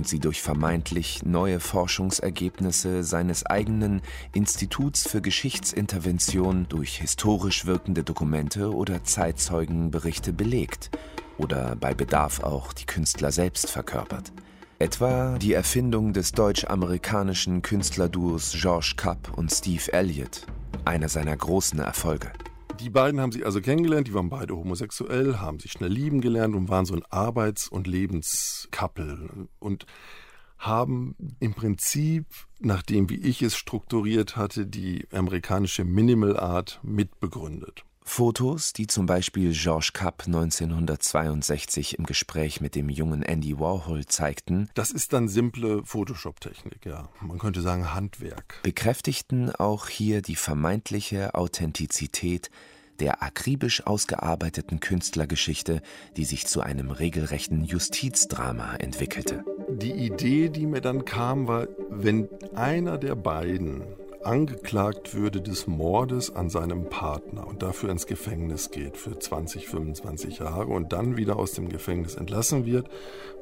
[0.00, 4.00] und sie durch vermeintlich neue Forschungsergebnisse seines eigenen
[4.32, 10.90] Instituts für Geschichtsintervention durch historisch wirkende Dokumente oder Zeitzeugenberichte belegt
[11.36, 14.32] oder bei Bedarf auch die Künstler selbst verkörpert.
[14.78, 20.46] Etwa die Erfindung des deutsch-amerikanischen Künstlerduos George Kapp und Steve Elliott,
[20.86, 22.32] einer seiner großen Erfolge.
[22.80, 26.54] Die beiden haben sich also kennengelernt, die waren beide homosexuell, haben sich schnell lieben gelernt
[26.54, 29.84] und waren so ein Arbeits- und Lebenskappel und
[30.58, 32.24] haben im Prinzip,
[32.58, 37.84] nachdem wie ich es strukturiert hatte, die amerikanische Minimal Art mitbegründet.
[38.02, 44.68] Fotos, die zum Beispiel Georges Kapp 1962 im Gespräch mit dem jungen Andy Warhol zeigten,
[44.74, 47.08] das ist dann simple Photoshop-Technik, ja.
[47.20, 48.58] Man könnte sagen Handwerk.
[48.64, 52.50] Bekräftigten auch hier die vermeintliche Authentizität
[53.00, 55.80] der akribisch ausgearbeiteten Künstlergeschichte,
[56.16, 59.44] die sich zu einem regelrechten Justizdrama entwickelte.
[59.68, 63.82] Die Idee, die mir dann kam, war, wenn einer der beiden
[64.22, 70.40] angeklagt würde des Mordes an seinem Partner und dafür ins Gefängnis geht für 20, 25
[70.40, 72.88] Jahre und dann wieder aus dem Gefängnis entlassen wird,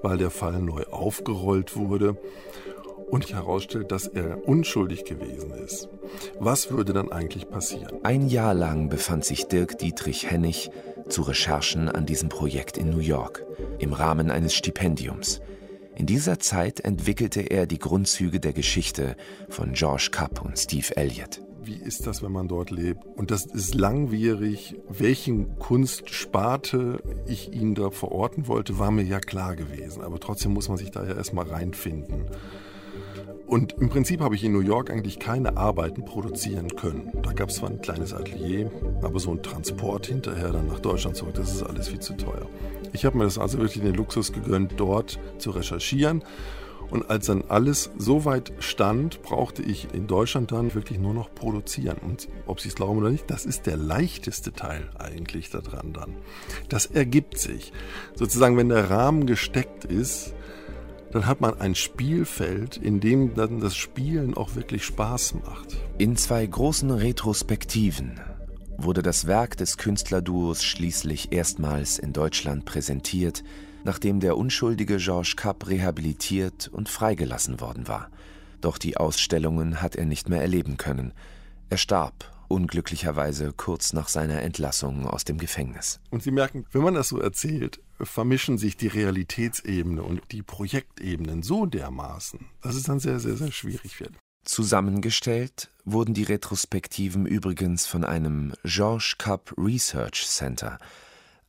[0.02, 2.16] weil der Fall neu aufgerollt wurde
[3.10, 5.88] und sich herausstellt, dass er unschuldig gewesen ist.
[6.38, 8.04] Was würde dann eigentlich passieren?
[8.04, 10.70] Ein Jahr lang befand sich Dirk Dietrich Hennig
[11.08, 13.44] zu Recherchen an diesem Projekt in New York
[13.78, 15.40] im Rahmen eines Stipendiums.
[15.98, 19.16] In dieser Zeit entwickelte er die Grundzüge der Geschichte
[19.48, 21.40] von George Kapp und Steve Elliott.
[21.60, 23.04] Wie ist das, wenn man dort lebt?
[23.16, 24.76] Und das ist langwierig.
[24.88, 30.02] Welchen Kunstsparte ich ihn da verorten wollte, war mir ja klar gewesen.
[30.02, 32.26] Aber trotzdem muss man sich da ja erstmal reinfinden.
[33.48, 37.10] Und im Prinzip habe ich in New York eigentlich keine Arbeiten produzieren können.
[37.22, 41.16] Da gab es zwar ein kleines Atelier, aber so ein Transport hinterher dann nach Deutschland
[41.16, 42.46] zurück, das ist alles viel zu teuer.
[42.92, 46.22] Ich habe mir das also wirklich den Luxus gegönnt, dort zu recherchieren.
[46.90, 51.34] Und als dann alles so weit stand, brauchte ich in Deutschland dann wirklich nur noch
[51.34, 51.96] produzieren.
[52.02, 56.16] Und ob Sie es glauben oder nicht, das ist der leichteste Teil eigentlich daran dann.
[56.68, 57.72] Das ergibt sich.
[58.14, 60.34] Sozusagen, wenn der Rahmen gesteckt ist,
[61.12, 65.76] dann hat man ein Spielfeld, in dem dann das Spielen auch wirklich Spaß macht.
[65.98, 68.20] In zwei großen Retrospektiven
[68.76, 73.42] wurde das Werk des Künstlerduos schließlich erstmals in Deutschland präsentiert,
[73.84, 78.10] nachdem der unschuldige Georges Kapp rehabilitiert und freigelassen worden war.
[78.60, 81.12] Doch die Ausstellungen hat er nicht mehr erleben können.
[81.70, 86.00] Er starb unglücklicherweise kurz nach seiner Entlassung aus dem Gefängnis.
[86.10, 91.42] Und Sie merken, wenn man das so erzählt, vermischen sich die Realitätsebene und die Projektebenen
[91.42, 94.12] so dermaßen, dass es dann sehr, sehr, sehr schwierig wird.
[94.44, 100.78] Zusammengestellt wurden die Retrospektiven übrigens von einem George Cup Research Center,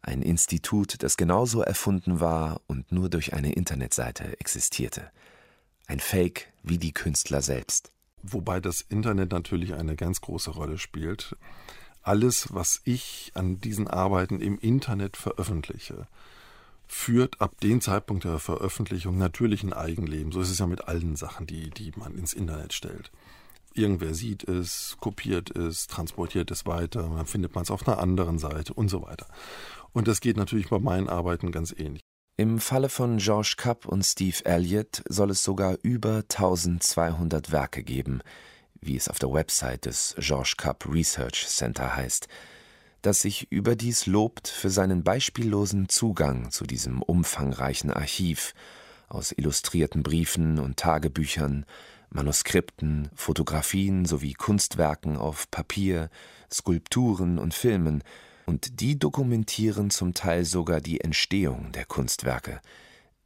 [0.01, 5.11] ein Institut, das genauso erfunden war und nur durch eine Internetseite existierte.
[5.87, 7.91] Ein Fake wie die Künstler selbst.
[8.23, 11.35] Wobei das Internet natürlich eine ganz große Rolle spielt.
[12.01, 16.07] Alles, was ich an diesen Arbeiten im Internet veröffentliche,
[16.87, 20.31] führt ab dem Zeitpunkt der Veröffentlichung natürlich ein Eigenleben.
[20.31, 23.11] So ist es ja mit allen Sachen, die, die man ins Internet stellt.
[23.73, 28.39] Irgendwer sieht es, kopiert es, transportiert es weiter, dann findet man es auf einer anderen
[28.39, 29.27] Seite und so weiter.
[29.93, 32.01] Und das geht natürlich bei meinen Arbeiten ganz ähnlich.
[32.39, 38.21] Im Falle von George Kapp und Steve Elliott soll es sogar über 1200 Werke geben,
[38.79, 42.29] wie es auf der Website des George Kapp Research Center heißt,
[43.01, 48.53] das sich überdies lobt für seinen beispiellosen Zugang zu diesem umfangreichen Archiv
[49.09, 51.65] aus illustrierten Briefen und Tagebüchern,
[52.09, 56.09] Manuskripten, Fotografien sowie Kunstwerken auf Papier,
[56.49, 58.01] Skulpturen und Filmen,
[58.49, 62.61] und die dokumentieren zum Teil sogar die Entstehung der Kunstwerke,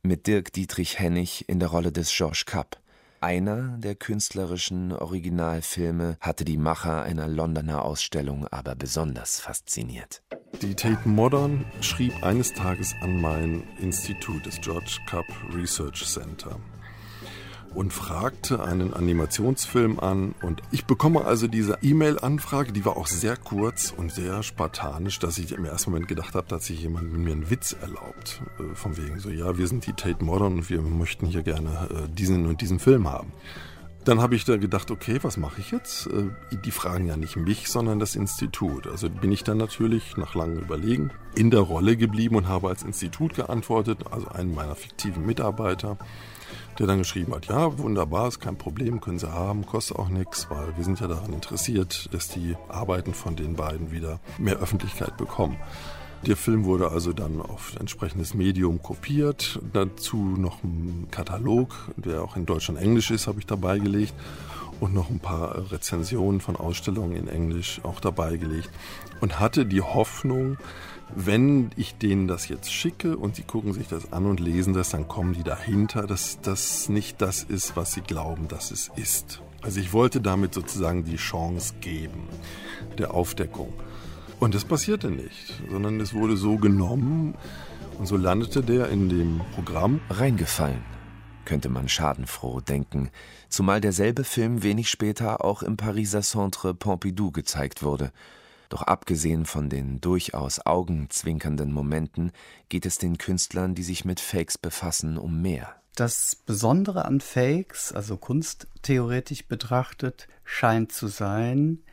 [0.01, 2.81] mit Dirk Dietrich Hennig in der Rolle des Georges Kapp.
[3.21, 10.21] Einer der künstlerischen Originalfilme hatte die Macher einer Londoner Ausstellung aber besonders fasziniert.
[10.61, 16.59] Die Tate Modern schrieb eines Tages an mein Institut, das George Cup Research Center
[17.75, 20.35] und fragte einen Animationsfilm an.
[20.41, 25.37] Und ich bekomme also diese E-Mail-Anfrage, die war auch sehr kurz und sehr spartanisch, dass
[25.37, 28.41] ich im ersten Moment gedacht habe, dass sich jemand mit mir einen Witz erlaubt.
[28.59, 31.89] Äh, von wegen so, ja, wir sind die Tate Modern und wir möchten hier gerne
[31.89, 33.31] äh, diesen und diesen Film haben.
[34.05, 36.07] Dann habe ich da gedacht, okay, was mache ich jetzt?
[36.07, 36.29] Äh,
[36.65, 38.87] die fragen ja nicht mich, sondern das Institut.
[38.87, 42.83] Also bin ich dann natürlich nach langem Überlegen in der Rolle geblieben und habe als
[42.83, 45.97] Institut geantwortet, also einen meiner fiktiven Mitarbeiter
[46.79, 50.47] der dann geschrieben hat, ja, wunderbar, ist kein Problem, können Sie haben, kostet auch nichts,
[50.49, 55.17] weil wir sind ja daran interessiert, dass die Arbeiten von den beiden wieder mehr Öffentlichkeit
[55.17, 55.57] bekommen.
[56.25, 59.59] Der Film wurde also dann auf entsprechendes Medium kopiert.
[59.73, 64.13] Dazu noch ein Katalog, der auch in Deutsch und Englisch ist, habe ich dabei gelegt.
[64.79, 68.69] Und noch ein paar Rezensionen von Ausstellungen in Englisch auch dabei gelegt.
[69.19, 70.57] Und hatte die Hoffnung,
[71.15, 74.89] wenn ich denen das jetzt schicke und sie gucken sich das an und lesen das,
[74.89, 79.41] dann kommen die dahinter, dass das nicht das ist, was sie glauben, dass es ist.
[79.61, 82.27] Also ich wollte damit sozusagen die Chance geben
[82.97, 83.73] der Aufdeckung.
[84.39, 87.35] Und das passierte nicht, sondern es wurde so genommen
[87.97, 90.01] und so landete der in dem Programm.
[90.09, 90.83] Reingefallen,
[91.45, 93.09] könnte man schadenfroh denken,
[93.49, 98.11] zumal derselbe Film wenig später auch im Pariser Centre Pompidou gezeigt wurde.
[98.73, 102.31] Doch abgesehen von den durchaus augenzwinkernden Momenten
[102.69, 105.75] geht es den Künstlern, die sich mit Fakes befassen, um mehr.
[105.93, 111.83] Das Besondere an Fakes, also kunsttheoretisch betrachtet, scheint zu sein,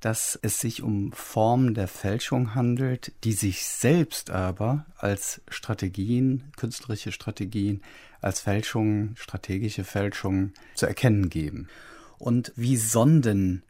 [0.00, 7.12] dass es sich um Formen der Fälschung handelt, die sich selbst aber als Strategien, künstlerische
[7.12, 7.80] Strategien,
[8.20, 11.68] als Fälschungen, strategische Fälschungen zu erkennen geben.
[12.18, 13.62] Und wie Sonden,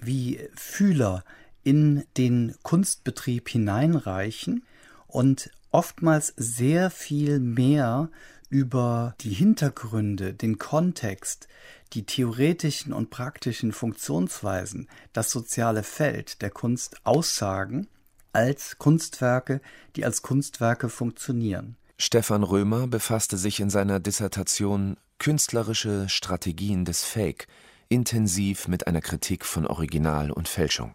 [0.00, 1.22] wie Fühler
[1.68, 4.64] in den Kunstbetrieb hineinreichen
[5.06, 8.08] und oftmals sehr viel mehr
[8.48, 11.46] über die Hintergründe, den Kontext,
[11.92, 17.86] die theoretischen und praktischen Funktionsweisen, das soziale Feld der Kunst aussagen,
[18.32, 19.60] als Kunstwerke,
[19.94, 21.76] die als Kunstwerke funktionieren.
[21.98, 27.46] Stefan Römer befasste sich in seiner Dissertation Künstlerische Strategien des Fake
[27.90, 30.94] intensiv mit einer Kritik von Original und Fälschung.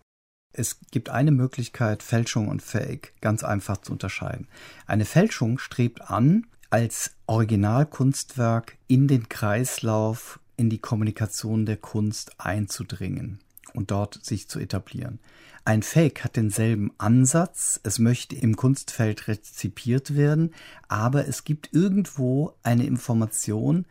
[0.53, 4.47] Es gibt eine Möglichkeit, Fälschung und Fake ganz einfach zu unterscheiden.
[4.85, 13.39] Eine Fälschung strebt an, als Originalkunstwerk in den Kreislauf, in die Kommunikation der Kunst einzudringen
[13.73, 15.19] und dort sich zu etablieren.
[15.65, 20.53] Ein Fake hat denselben Ansatz, es möchte im Kunstfeld rezipiert werden,
[20.87, 23.85] aber es gibt irgendwo eine Information,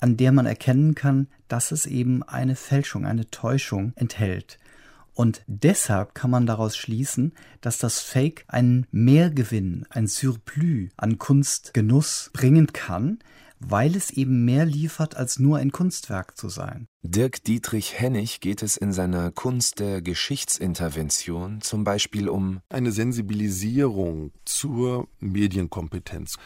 [0.00, 4.58] an der man erkennen kann, dass es eben eine Fälschung, eine Täuschung enthält.
[5.18, 12.30] Und deshalb kann man daraus schließen, dass das Fake einen Mehrgewinn, ein Surplus an Kunstgenuss
[12.32, 13.18] bringen kann,
[13.58, 16.86] weil es eben mehr liefert, als nur ein Kunstwerk zu sein.
[17.02, 24.30] Dirk Dietrich Hennig geht es in seiner Kunst der Geschichtsintervention zum Beispiel um eine Sensibilisierung
[24.44, 26.36] zur Medienkompetenz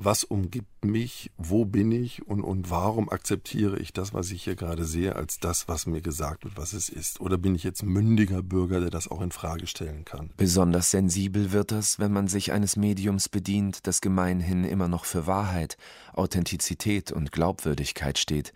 [0.00, 4.54] was umgibt mich, wo bin ich und, und warum akzeptiere ich das, was ich hier
[4.54, 7.20] gerade sehe, als das, was mir gesagt wird, was es ist?
[7.20, 10.30] Oder bin ich jetzt mündiger Bürger, der das auch in Frage stellen kann?
[10.36, 15.26] Besonders sensibel wird das, wenn man sich eines Mediums bedient, das gemeinhin immer noch für
[15.26, 15.76] Wahrheit,
[16.12, 18.52] Authentizität und Glaubwürdigkeit steht,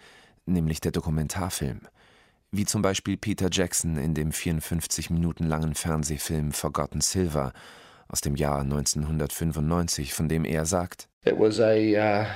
[0.46, 1.80] nämlich der Dokumentarfilm.
[2.52, 7.52] Wie zum Beispiel Peter Jackson in dem 54 Minuten langen Fernsehfilm Forgotten Silver
[8.08, 12.26] aus dem Jahr 1995, von dem er sagt, It was a uh,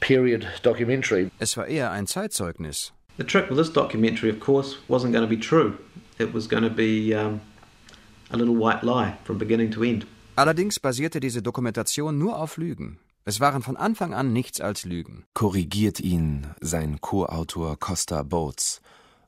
[0.00, 1.30] period documentary.
[1.38, 2.92] Es war eher ein Zeitzeugnis.
[3.18, 5.74] The trick with this documentary, of course, wasn't going to be true.
[6.18, 7.40] It was going to be um,
[8.30, 10.06] a little white lie from beginning to end.
[10.34, 12.98] Allerdings basierte diese Dokumentation nur auf Lügen.
[13.24, 15.24] Es waren von Anfang an nichts als Lügen.
[15.34, 18.80] Korrigiert ihn sein Co-Autor Costa Boats,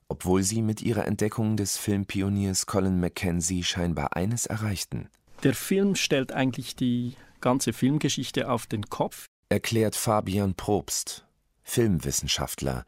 [0.09, 5.07] obwohl sie mit ihrer Entdeckung des Filmpioniers Colin Mackenzie scheinbar eines erreichten.
[5.43, 9.25] Der Film stellt eigentlich die ganze Filmgeschichte auf den Kopf.
[9.49, 11.25] Erklärt Fabian Probst,
[11.63, 12.85] Filmwissenschaftler,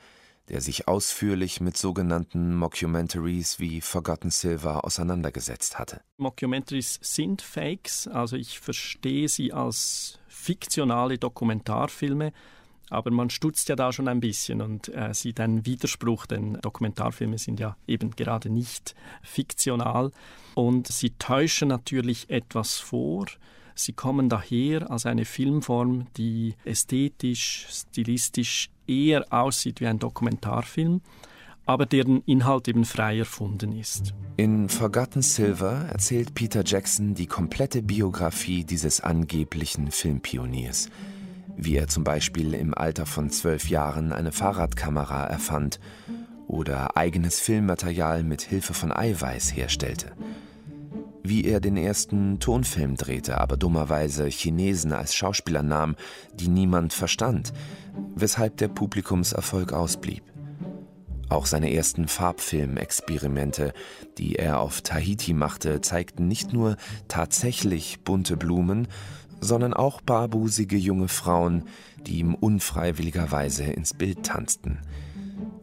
[0.50, 6.02] der sich ausführlich mit sogenannten Mockumentaries wie Forgotten Silver auseinandergesetzt hatte.
[6.18, 12.32] Mockumentaries sind Fakes, also ich verstehe sie als fiktionale Dokumentarfilme,
[12.90, 17.38] aber man stutzt ja da schon ein bisschen und äh, sieht einen Widerspruch, denn Dokumentarfilme
[17.38, 20.12] sind ja eben gerade nicht fiktional
[20.56, 23.28] und sie täuschen natürlich etwas vor,
[23.80, 31.02] Sie kommen daher als eine Filmform, die ästhetisch, stilistisch eher aussieht wie ein Dokumentarfilm,
[31.68, 34.16] aber deren Inhalt eben frei erfunden ist.
[34.38, 40.90] In Forgotten Silver erzählt Peter Jackson die komplette Biografie dieses angeblichen Filmpioniers.
[41.58, 45.80] Wie er zum Beispiel im Alter von zwölf Jahren eine Fahrradkamera erfand
[46.48, 50.14] oder eigenes Filmmaterial mit Hilfe von Eiweiß herstellte
[51.30, 55.96] wie er den ersten Tonfilm drehte, aber dummerweise Chinesen als Schauspieler nahm,
[56.34, 57.54] die niemand verstand,
[58.16, 60.24] weshalb der Publikumserfolg ausblieb.
[61.30, 63.74] Auch seine ersten Farbfilmexperimente,
[64.18, 66.78] die er auf Tahiti machte, zeigten nicht nur
[67.10, 68.88] tatsächlich bunte Blumen,
[69.42, 71.64] sondern auch barbusige junge Frauen,
[72.06, 74.80] die ihm unfreiwilligerweise ins Bild tanzten.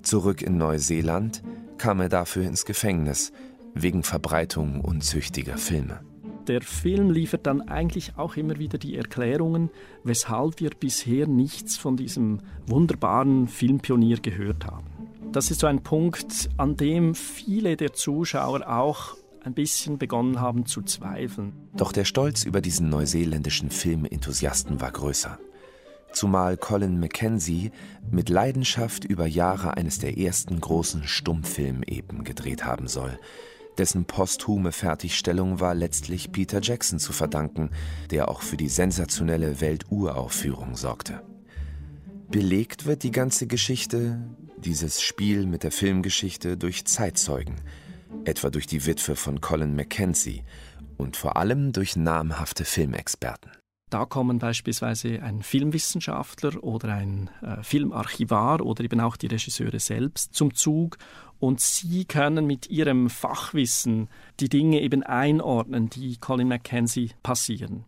[0.03, 1.43] Zurück in Neuseeland
[1.79, 3.33] kam er dafür ins Gefängnis,
[3.75, 6.01] wegen Verbreitung unzüchtiger Filme.
[6.47, 9.71] der Film liefert dann eigentlich auch immer wieder die Erklärungen,
[10.05, 14.87] weshalb wir bisher nichts von diesem wunderbaren Filmpionier gehört haben.
[15.33, 20.67] Das ist so ein Punkt, an dem viele der Zuschauer auch ein bisschen begonnen haben
[20.67, 21.53] zu zweifeln.
[21.77, 25.39] Doch der Stolz über diesen neuseeländischen Filmenthusiasten war größer.
[26.13, 27.73] Zumal Colin Mackenzie
[28.11, 33.19] mit Leidenschaft über Jahre eines der ersten großen Stummfilm-Epen gedreht haben soll.
[33.79, 37.71] Dessen posthume Fertigstellung war letztlich Peter Jackson zu verdanken,
[38.11, 41.23] der auch für die sensationelle Welturaufführung sorgte.
[42.31, 44.21] Belegt wird die ganze Geschichte,
[44.57, 47.57] dieses Spiel mit der Filmgeschichte, durch Zeitzeugen,
[48.25, 50.43] etwa durch die Witwe von Colin Mackenzie
[50.97, 53.51] und vor allem durch namhafte Filmexperten.
[53.91, 60.35] Da kommen beispielsweise ein Filmwissenschaftler oder ein äh, Filmarchivar oder eben auch die Regisseure selbst
[60.35, 60.97] zum Zug
[61.39, 64.09] und sie können mit ihrem Fachwissen
[64.41, 67.85] die Dinge eben einordnen, die Colin Mackenzie passieren.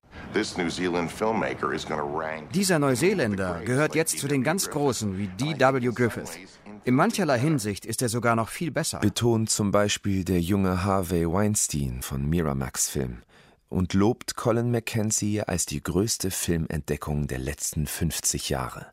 [2.55, 5.91] Dieser Neuseeländer gehört jetzt zu den ganz Großen wie D.W.
[5.93, 6.39] Griffith.
[6.87, 9.01] In mancherlei Hinsicht ist er sogar noch viel besser.
[9.01, 13.25] Betont zum Beispiel der junge Harvey Weinstein von Miramax Film
[13.69, 18.87] und lobt Colin Mackenzie als die größte Filmentdeckung der letzten 50 Jahre.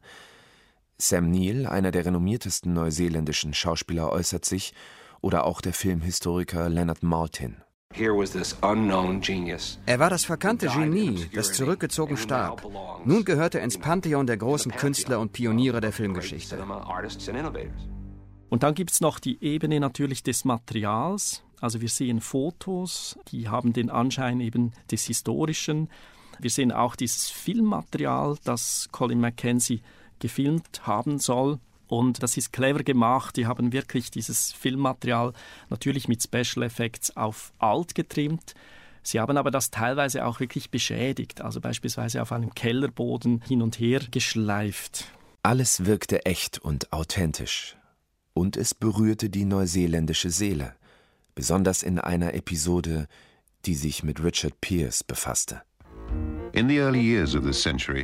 [0.97, 4.73] Sam Neill, einer der renommiertesten neuseeländischen Schauspieler, äußert sich,
[5.21, 7.57] oder auch der Filmhistoriker Leonard Maltin.
[9.85, 12.65] Er war das verkannte Genie, das zurückgezogen starb.
[13.05, 16.57] Nun gehört er ins Pantheon der großen Künstler und Pioniere der Filmgeschichte.
[18.49, 21.43] Und dann gibt es noch die Ebene natürlich des Materials.
[21.59, 25.89] Also wir sehen Fotos, die haben den Anschein eben des Historischen.
[26.39, 29.81] Wir sehen auch dieses Filmmaterial, das Colin Mackenzie
[30.19, 31.59] gefilmt haben soll.
[31.93, 33.37] Und das ist clever gemacht.
[33.37, 35.31] Die haben wirklich dieses Filmmaterial
[35.69, 38.55] natürlich mit Special Effects auf alt getrimmt.
[39.03, 43.79] Sie haben aber das teilweise auch wirklich beschädigt, also beispielsweise auf einem Kellerboden hin und
[43.79, 45.05] her geschleift.
[45.43, 47.77] Alles wirkte echt und authentisch.
[48.33, 50.73] Und es berührte die neuseeländische Seele,
[51.35, 53.07] besonders in einer Episode,
[53.65, 55.61] die sich mit Richard Pierce befasste.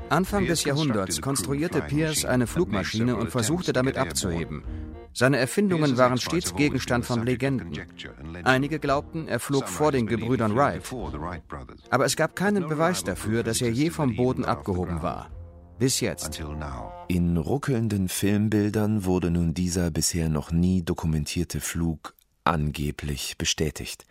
[0.09, 4.63] Anfang des Jahrhunderts konstruierte Pierce eine Flugmaschine und versuchte damit abzuheben.
[5.13, 7.73] Seine Erfindungen waren stets Gegenstand von Legenden.
[8.43, 10.83] Einige glaubten, er flog vor den Gebrüdern Wright.
[11.89, 15.29] Aber es gab keinen Beweis dafür, dass er je vom Boden abgehoben war.
[15.77, 16.41] Bis jetzt.
[17.07, 24.05] In ruckelnden Filmbildern wurde nun dieser bisher noch nie dokumentierte Flug angeblich bestätigt.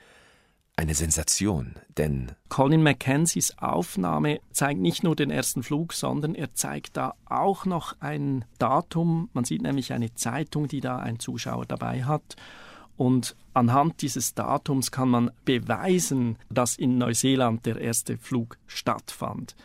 [0.79, 6.97] Eine Sensation, denn Colin Mackenzies Aufnahme zeigt nicht nur den ersten Flug, sondern er zeigt
[6.97, 9.29] da auch noch ein Datum.
[9.33, 12.37] Man sieht nämlich eine Zeitung, die da ein Zuschauer dabei hat.
[12.97, 19.57] Und anhand dieses Datums kann man beweisen, dass in Neuseeland der erste Flug stattfand.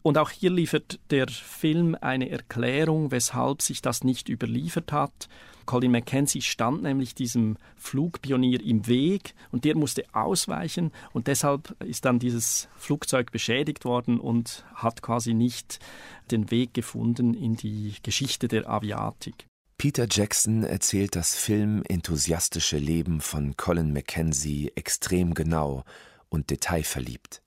[0.00, 5.28] Und auch hier liefert der Film eine Erklärung, weshalb sich das nicht überliefert hat.
[5.66, 12.04] Colin Mackenzie stand nämlich diesem Flugpionier im Weg und der musste ausweichen und deshalb ist
[12.04, 15.80] dann dieses Flugzeug beschädigt worden und hat quasi nicht
[16.30, 19.46] den Weg gefunden in die Geschichte der Aviatik.
[19.78, 25.84] Peter Jackson erzählt das filmenthusiastische Leben von Colin Mackenzie extrem genau
[26.30, 27.42] und detailverliebt.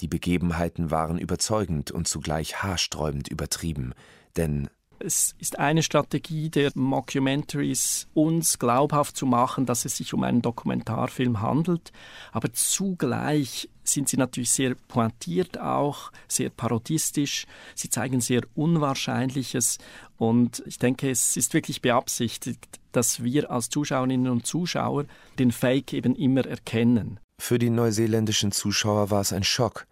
[0.00, 3.92] Die Begebenheiten waren überzeugend und zugleich haarsträubend übertrieben,
[4.36, 4.68] denn
[4.98, 10.42] es ist eine Strategie der Mockumentaries, uns glaubhaft zu machen, dass es sich um einen
[10.42, 11.92] Dokumentarfilm handelt,
[12.32, 19.78] aber zugleich sind sie natürlich sehr pointiert auch, sehr parodistisch, sie zeigen sehr Unwahrscheinliches.
[20.16, 25.04] Und ich denke, es ist wirklich beabsichtigt, dass wir als Zuschauerinnen und Zuschauer
[25.38, 27.20] den Fake eben immer erkennen.
[27.38, 29.86] Für die neuseeländischen Zuschauer war es ein Schock,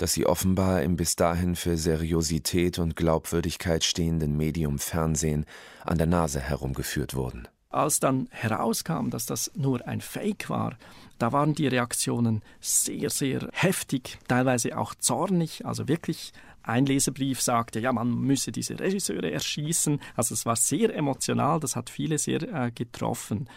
[0.00, 5.44] dass sie offenbar im bis dahin für Seriosität und Glaubwürdigkeit stehenden Medium Fernsehen
[5.84, 7.48] an der Nase herumgeführt wurden.
[7.68, 10.76] Als dann herauskam, dass das nur ein Fake war,
[11.18, 16.32] da waren die Reaktionen sehr, sehr heftig, teilweise auch zornig, also wirklich
[16.62, 20.00] ein Leserbrief sagte, ja, man müsse diese Regisseure erschießen.
[20.14, 23.48] Also es war sehr emotional, das hat viele sehr äh, getroffen.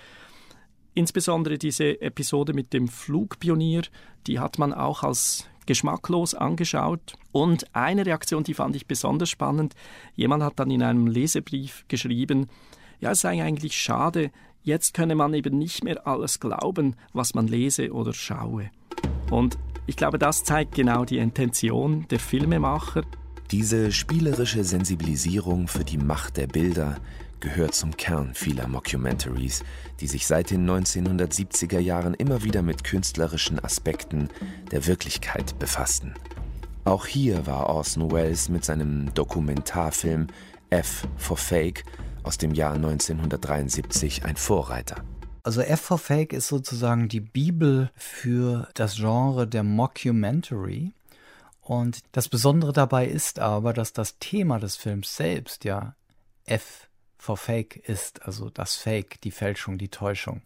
[0.94, 3.84] Insbesondere diese Episode mit dem Flugpionier,
[4.28, 7.16] die hat man auch als geschmacklos angeschaut.
[7.32, 9.74] Und eine Reaktion, die fand ich besonders spannend.
[10.16, 12.48] Jemand hat dann in einem Lesebrief geschrieben,
[13.00, 14.32] ja, es sei eigentlich schade,
[14.64, 18.72] jetzt könne man eben nicht mehr alles glauben, was man lese oder schaue.
[19.30, 23.04] Und ich glaube, das zeigt genau die Intention der Filmemacher.
[23.52, 26.98] Diese spielerische Sensibilisierung für die Macht der Bilder,
[27.44, 29.64] gehört zum Kern vieler Mockumentaries,
[30.00, 34.30] die sich seit den 1970er Jahren immer wieder mit künstlerischen Aspekten
[34.72, 36.14] der Wirklichkeit befassten.
[36.86, 40.28] Auch hier war Orson Welles mit seinem Dokumentarfilm
[40.70, 41.84] F for Fake
[42.24, 45.04] aus dem Jahr 1973 ein Vorreiter.
[45.44, 50.94] Also F for Fake ist sozusagen die Bibel für das Genre der Mockumentary.
[51.60, 55.98] Und das Besondere dabei ist aber, dass das Thema des Films selbst ja
[56.46, 56.88] F
[57.24, 60.42] for Fake ist, also das Fake, die Fälschung, die Täuschung.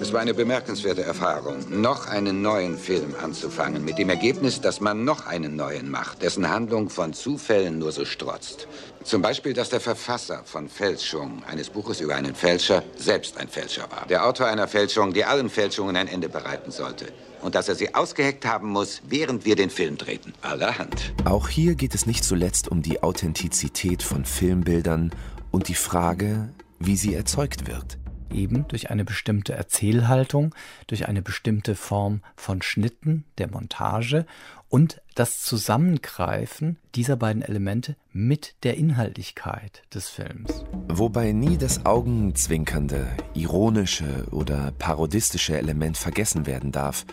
[0.00, 5.04] Es war eine bemerkenswerte Erfahrung, noch einen neuen Film anzufangen, mit dem Ergebnis, dass man
[5.04, 8.68] noch einen neuen macht, dessen Handlung von Zufällen nur so strotzt.
[9.02, 13.90] Zum Beispiel, dass der Verfasser von Fälschung eines Buches über einen Fälscher selbst ein Fälscher
[13.90, 14.06] war.
[14.08, 17.06] Der Autor einer Fälschung, die allen Fälschungen ein Ende bereiten sollte.
[17.40, 20.34] Und dass er sie ausgeheckt haben muss, während wir den Film drehten.
[20.42, 21.14] Allerhand.
[21.24, 25.12] Auch hier geht es nicht zuletzt um die Authentizität von Filmbildern
[25.50, 27.98] und die Frage, wie sie erzeugt wird
[28.32, 30.54] eben durch eine bestimmte Erzählhaltung,
[30.86, 34.26] durch eine bestimmte Form von Schnitten, der Montage
[34.68, 40.64] und das Zusammengreifen dieser beiden Elemente mit der Inhaltlichkeit des Films.
[40.88, 47.04] Wobei nie das augenzwinkernde, ironische oder parodistische Element vergessen werden darf,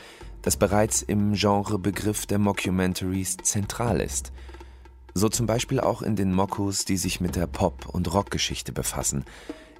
[0.43, 4.31] das bereits im Genrebegriff der Mockumentaries zentral ist.
[5.17, 9.25] So zum Beispiel auch in den Mockos, die sich mit der Pop- und Rockgeschichte befassen,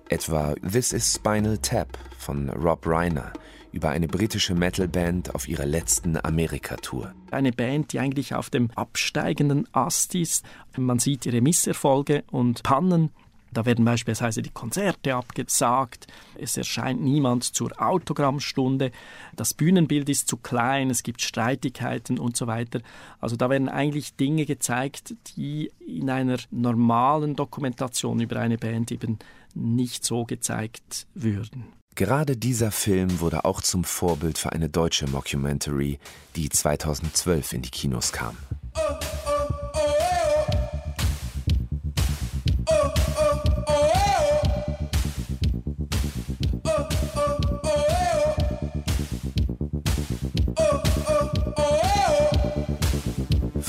[0.09, 3.33] Etwa This is Spinal Tap von Rob Reiner
[3.71, 7.13] über eine britische Metalband auf ihrer letzten Amerika-Tour.
[7.29, 10.43] Eine Band, die eigentlich auf dem absteigenden Ast ist.
[10.75, 13.11] Man sieht ihre Misserfolge und Pannen.
[13.53, 18.91] Da werden beispielsweise die Konzerte abgesagt, es erscheint niemand zur Autogrammstunde,
[19.35, 22.81] das Bühnenbild ist zu klein, es gibt Streitigkeiten und so weiter.
[23.19, 29.19] Also da werden eigentlich Dinge gezeigt, die in einer normalen Dokumentation über eine Band eben
[29.53, 31.65] nicht so gezeigt würden.
[31.95, 35.97] Gerade dieser Film wurde auch zum Vorbild für eine deutsche Mockumentary,
[36.35, 38.37] die 2012 in die Kinos kam.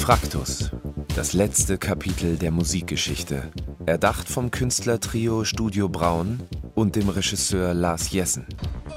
[0.08, 0.70] Fraktus,
[1.16, 3.52] das letzte Kapitel der Musikgeschichte,
[3.84, 6.40] erdacht vom Künstlertrio Studio Braun
[6.74, 8.46] und dem Regisseur Lars Jessen.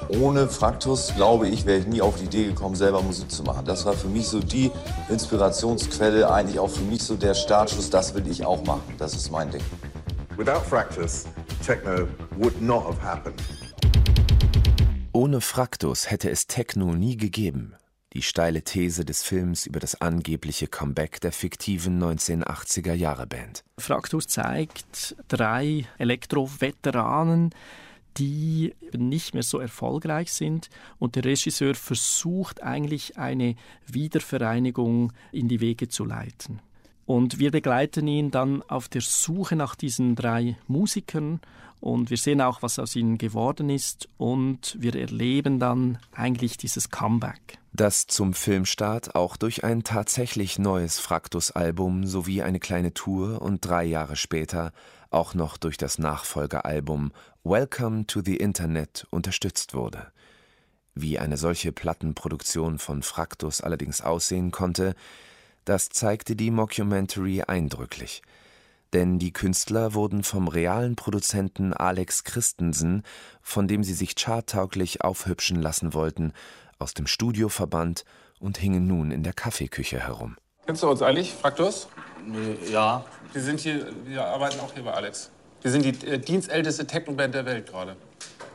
[0.08, 3.66] Ohne Fraktus, glaube ich, wäre ich nie auf die Idee gekommen, selber Musik zu machen.
[3.66, 4.70] Das war für mich so die
[5.10, 8.94] Inspirationsquelle, eigentlich auch für mich so der Startschuss, das will ich auch machen.
[8.96, 9.62] Das ist mein Ding.
[10.38, 11.26] Without Fraktus,
[11.62, 12.08] Techno
[12.38, 13.38] would not have happened.
[15.12, 17.74] Ohne Fraktus hätte es Techno nie gegeben
[18.12, 23.64] die steile These des Films über das angebliche Comeback der fiktiven 1980er Jahre Band.
[23.78, 27.50] Fraktus zeigt drei Elektro-Veteranen,
[28.18, 33.56] die nicht mehr so erfolgreich sind und der Regisseur versucht eigentlich eine
[33.86, 36.60] Wiedervereinigung in die Wege zu leiten.
[37.12, 41.42] Und wir begleiten ihn dann auf der Suche nach diesen drei Musikern
[41.78, 46.88] und wir sehen auch, was aus ihnen geworden ist und wir erleben dann eigentlich dieses
[46.88, 47.58] Comeback.
[47.74, 53.84] Das zum Filmstart auch durch ein tatsächlich neues Fraktus-Album sowie eine kleine Tour und drei
[53.84, 54.72] Jahre später
[55.10, 57.12] auch noch durch das Nachfolgealbum
[57.44, 60.06] Welcome to the Internet unterstützt wurde.
[60.94, 64.94] Wie eine solche Plattenproduktion von Fraktus allerdings aussehen konnte,
[65.64, 68.22] das zeigte die Mockumentary eindrücklich–
[68.92, 73.02] denn die Künstler wurden vom realen Produzenten Alex Christensen,
[73.40, 76.32] von dem sie sich charttauglich aufhübschen lassen wollten,
[76.78, 78.04] aus dem Studio verbannt
[78.38, 80.36] und hingen nun in der Kaffeeküche herum.
[80.66, 81.88] Kennst du uns eigentlich, Fraktus?
[82.70, 83.04] Ja.
[83.32, 85.30] Wir sind hier, wir arbeiten auch hier bei Alex.
[85.62, 87.96] Wir sind die äh, dienstälteste Techno-Band der Welt gerade.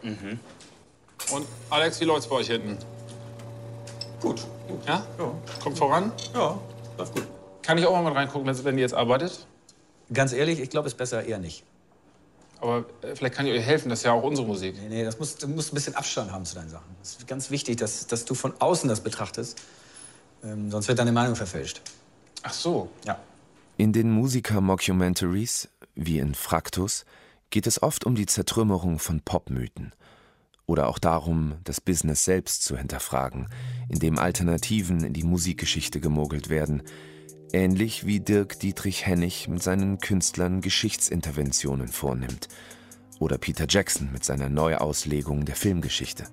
[0.04, 0.40] Mhm.
[1.32, 2.78] Und Alex, wie läuft's bei euch hinten?
[4.22, 4.46] Gut.
[4.86, 5.06] Ja?
[5.18, 5.32] ja?
[5.64, 6.12] Kommt voran?
[6.34, 6.60] Ja,
[6.98, 7.28] läuft gut.
[7.62, 9.46] Kann ich auch mal mit reingucken, wenn ihr jetzt arbeitet?
[10.14, 11.64] Ganz ehrlich, ich glaube, es ist besser eher nicht.
[12.60, 14.76] Aber äh, vielleicht kann ich euch helfen, das ist ja auch unsere Musik.
[14.82, 16.96] Nee, nee, das muss, du musst ein bisschen Abstand haben zu deinen Sachen.
[17.02, 19.62] Es ist ganz wichtig, dass, dass du von außen das betrachtest.
[20.44, 21.82] Ähm, sonst wird deine Meinung verfälscht.
[22.44, 22.90] Ach so.
[23.06, 23.20] Ja.
[23.78, 27.06] In den Musiker-Mockumentaries, wie in Fraktus,
[27.50, 29.94] geht es oft um die Zertrümmerung von Popmythen.
[30.68, 33.48] Oder auch darum, das Business selbst zu hinterfragen,
[33.88, 36.84] indem Alternativen in die Musikgeschichte gemogelt werden,
[37.54, 42.50] ähnlich wie Dirk Dietrich Hennig mit seinen Künstlern Geschichtsinterventionen vornimmt
[43.20, 46.28] oder Peter Jackson mit seiner Neuauslegung der Filmgeschichte.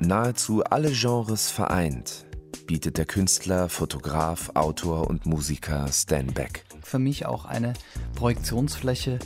[0.00, 2.26] Nahezu alle Genres vereint
[2.66, 6.64] bietet der Künstler, Fotograf, Autor und Musiker Stan Beck.
[6.82, 7.72] Für mich auch eine
[8.16, 9.20] Projektionsfläche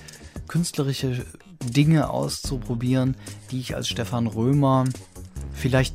[0.48, 1.24] künstlerische
[1.62, 3.16] Dinge auszuprobieren,
[3.50, 4.84] die ich als Stefan Römer
[5.52, 5.94] vielleicht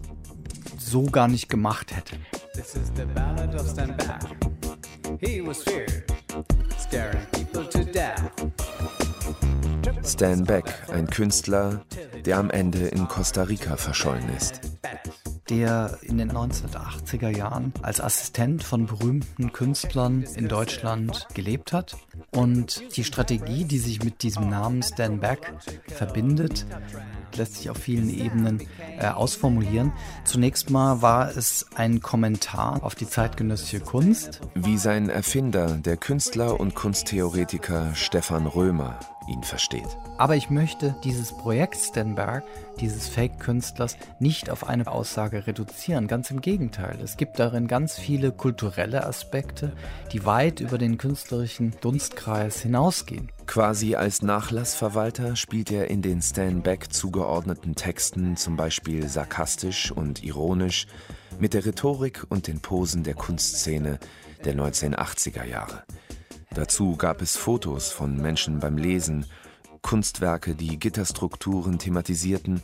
[0.78, 2.15] so gar nicht gemacht hätte.
[2.53, 4.24] This is the ballad of Stan Back.
[5.20, 6.03] He was feared,
[6.78, 8.32] scaring people to death.
[10.03, 11.82] Stan Beck, ein Künstler,
[12.26, 14.61] der am Ende in Costa Rica verschollen ist
[15.50, 21.98] der in den 1980er Jahren als Assistent von berühmten Künstlern in Deutschland gelebt hat.
[22.32, 25.54] Und die Strategie, die sich mit diesem Namen Stan Back
[25.88, 26.66] verbindet,
[27.36, 28.62] lässt sich auf vielen Ebenen
[29.00, 29.92] äh, ausformulieren.
[30.24, 34.42] Zunächst mal war es ein Kommentar auf die zeitgenössische Kunst.
[34.56, 39.98] Wie sein Erfinder, der Künstler und Kunsttheoretiker Stefan Römer, ihn versteht.
[40.18, 42.44] Aber ich möchte dieses Projekt Stenberg,
[42.80, 46.08] dieses Fake-Künstlers, nicht auf eine Aussage reduzieren.
[46.08, 46.98] Ganz im Gegenteil.
[47.04, 49.74] Es gibt darin ganz viele kulturelle Aspekte,
[50.12, 53.32] die weit über den künstlerischen Dunstkreis hinausgehen.
[53.48, 60.22] Quasi als Nachlassverwalter spielt er in den Stan Beck zugeordneten Texten zum Beispiel sarkastisch und
[60.22, 60.86] ironisch
[61.39, 64.00] mit der Rhetorik und den Posen der Kunstszene
[64.43, 65.86] der 1980er Jahre.
[66.54, 69.26] Dazu gab es Fotos von Menschen beim Lesen,
[69.82, 72.62] Kunstwerke, die Gitterstrukturen thematisierten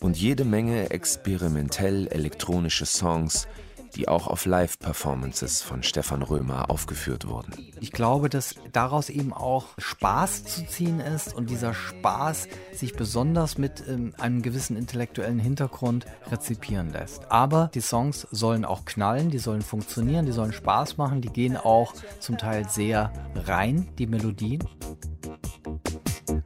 [0.00, 3.48] und jede Menge experimentell elektronische Songs,
[3.96, 7.52] die auch auf Live-Performances von Stefan Römer aufgeführt wurden.
[7.80, 13.58] Ich glaube, dass daraus eben auch Spaß zu ziehen ist und dieser Spaß sich besonders
[13.58, 17.30] mit ähm, einem gewissen intellektuellen Hintergrund rezipieren lässt.
[17.30, 21.56] Aber die Songs sollen auch knallen, die sollen funktionieren, die sollen Spaß machen, die gehen
[21.56, 24.60] auch zum Teil sehr rein, die Melodien.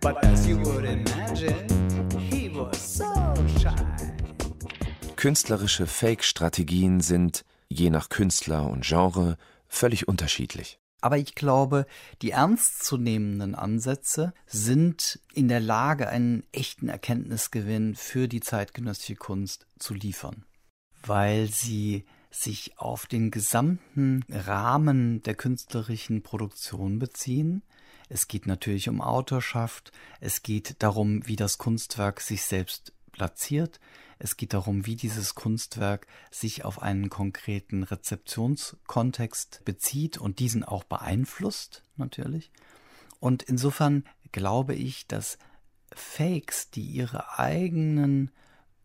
[0.00, 1.66] But as you would imagine,
[2.18, 3.13] he was so.
[5.24, 10.78] Künstlerische Fake-Strategien sind, je nach Künstler und Genre, völlig unterschiedlich.
[11.00, 11.86] Aber ich glaube,
[12.20, 19.94] die ernstzunehmenden Ansätze sind in der Lage, einen echten Erkenntnisgewinn für die zeitgenössische Kunst zu
[19.94, 20.44] liefern,
[21.06, 27.62] weil sie sich auf den gesamten Rahmen der künstlerischen Produktion beziehen.
[28.10, 33.80] Es geht natürlich um Autorschaft, es geht darum, wie das Kunstwerk sich selbst platziert,
[34.18, 40.84] es geht darum, wie dieses Kunstwerk sich auf einen konkreten Rezeptionskontext bezieht und diesen auch
[40.84, 42.50] beeinflusst, natürlich.
[43.20, 45.38] Und insofern glaube ich, dass
[45.94, 48.30] Fakes, die ihre eigenen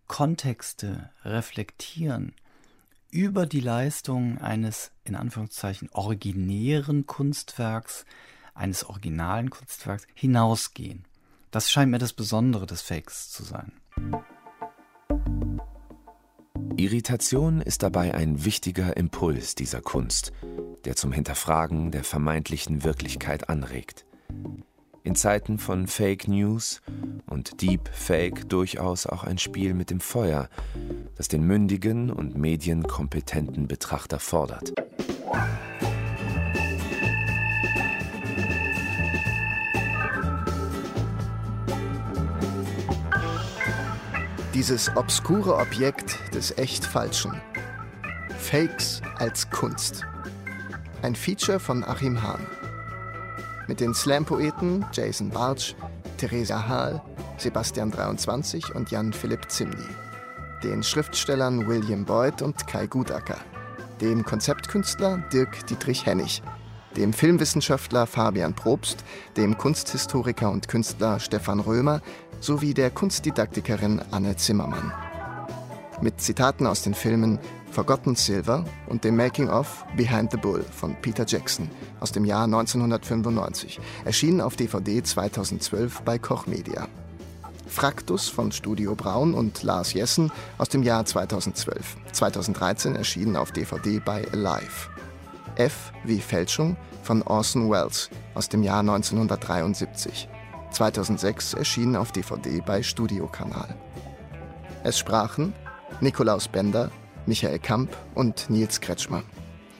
[0.08, 2.36] Kontexte reflektieren,
[3.12, 8.06] über die Leistung eines in Anführungszeichen originären Kunstwerks,
[8.54, 11.06] eines originalen Kunstwerks hinausgehen.
[11.50, 13.72] Das scheint mir das Besondere des Fakes zu sein.
[16.80, 20.32] Irritation ist dabei ein wichtiger Impuls dieser Kunst,
[20.86, 24.06] der zum Hinterfragen der vermeintlichen Wirklichkeit anregt.
[25.04, 26.82] In Zeiten von Fake News
[27.26, 30.50] und Deep Fake durchaus auch ein Spiel mit dem Feuer,
[31.16, 34.74] das den mündigen und medienkompetenten Betrachter fordert.
[44.60, 47.32] Dieses obskure Objekt des echt Falschen.
[48.38, 50.06] Fakes als Kunst.
[51.02, 52.46] Ein Feature von Achim Hahn.
[53.70, 55.76] Mit den Slam-Poeten Jason Bartsch,
[56.18, 57.02] Theresia Hahl,
[57.38, 59.78] Sebastian 23 und Jan Philipp Zimny.
[60.62, 63.38] Den Schriftstellern William Boyd und Kai Gutacker.
[64.02, 66.44] Dem Konzeptkünstler Dirk Dietrich Hennig.
[66.98, 69.06] Dem Filmwissenschaftler Fabian Probst,
[69.38, 72.02] dem Kunsthistoriker und Künstler Stefan Römer
[72.40, 74.94] sowie der Kunstdidaktikerin Anne Zimmermann.
[76.02, 77.40] Mit Zitaten aus den Filmen
[77.72, 81.70] Forgotten Silver und dem Making-of Behind the Bull von Peter Jackson
[82.00, 86.88] aus dem Jahr 1995, erschienen auf DVD 2012 bei Koch Media.
[87.68, 91.98] Fraktus von Studio Braun und Lars Jessen aus dem Jahr 2012.
[92.12, 94.90] 2013 erschienen auf DVD bei Alive.
[95.56, 100.28] F wie Fälschung von Orson Welles aus dem Jahr 1973.
[100.72, 103.76] 2006 erschienen auf DVD bei Studiokanal.
[104.84, 105.54] Es sprachen
[106.02, 106.92] Nikolaus Bender,
[107.26, 109.24] Michael Kamp und Nils Kretschmer.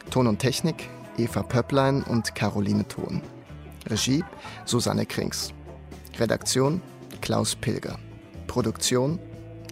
[0.10, 3.22] Ton und Technik Eva Pöpplein und Caroline Thon.
[3.90, 4.24] Regie
[4.66, 5.54] Susanne Krings.
[6.18, 6.82] Redaktion
[7.22, 7.98] Klaus Pilger.
[8.48, 9.20] Produktion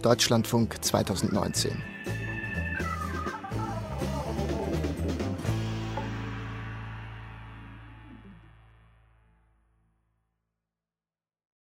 [0.02, 1.97] Deutschlandfunk 2019.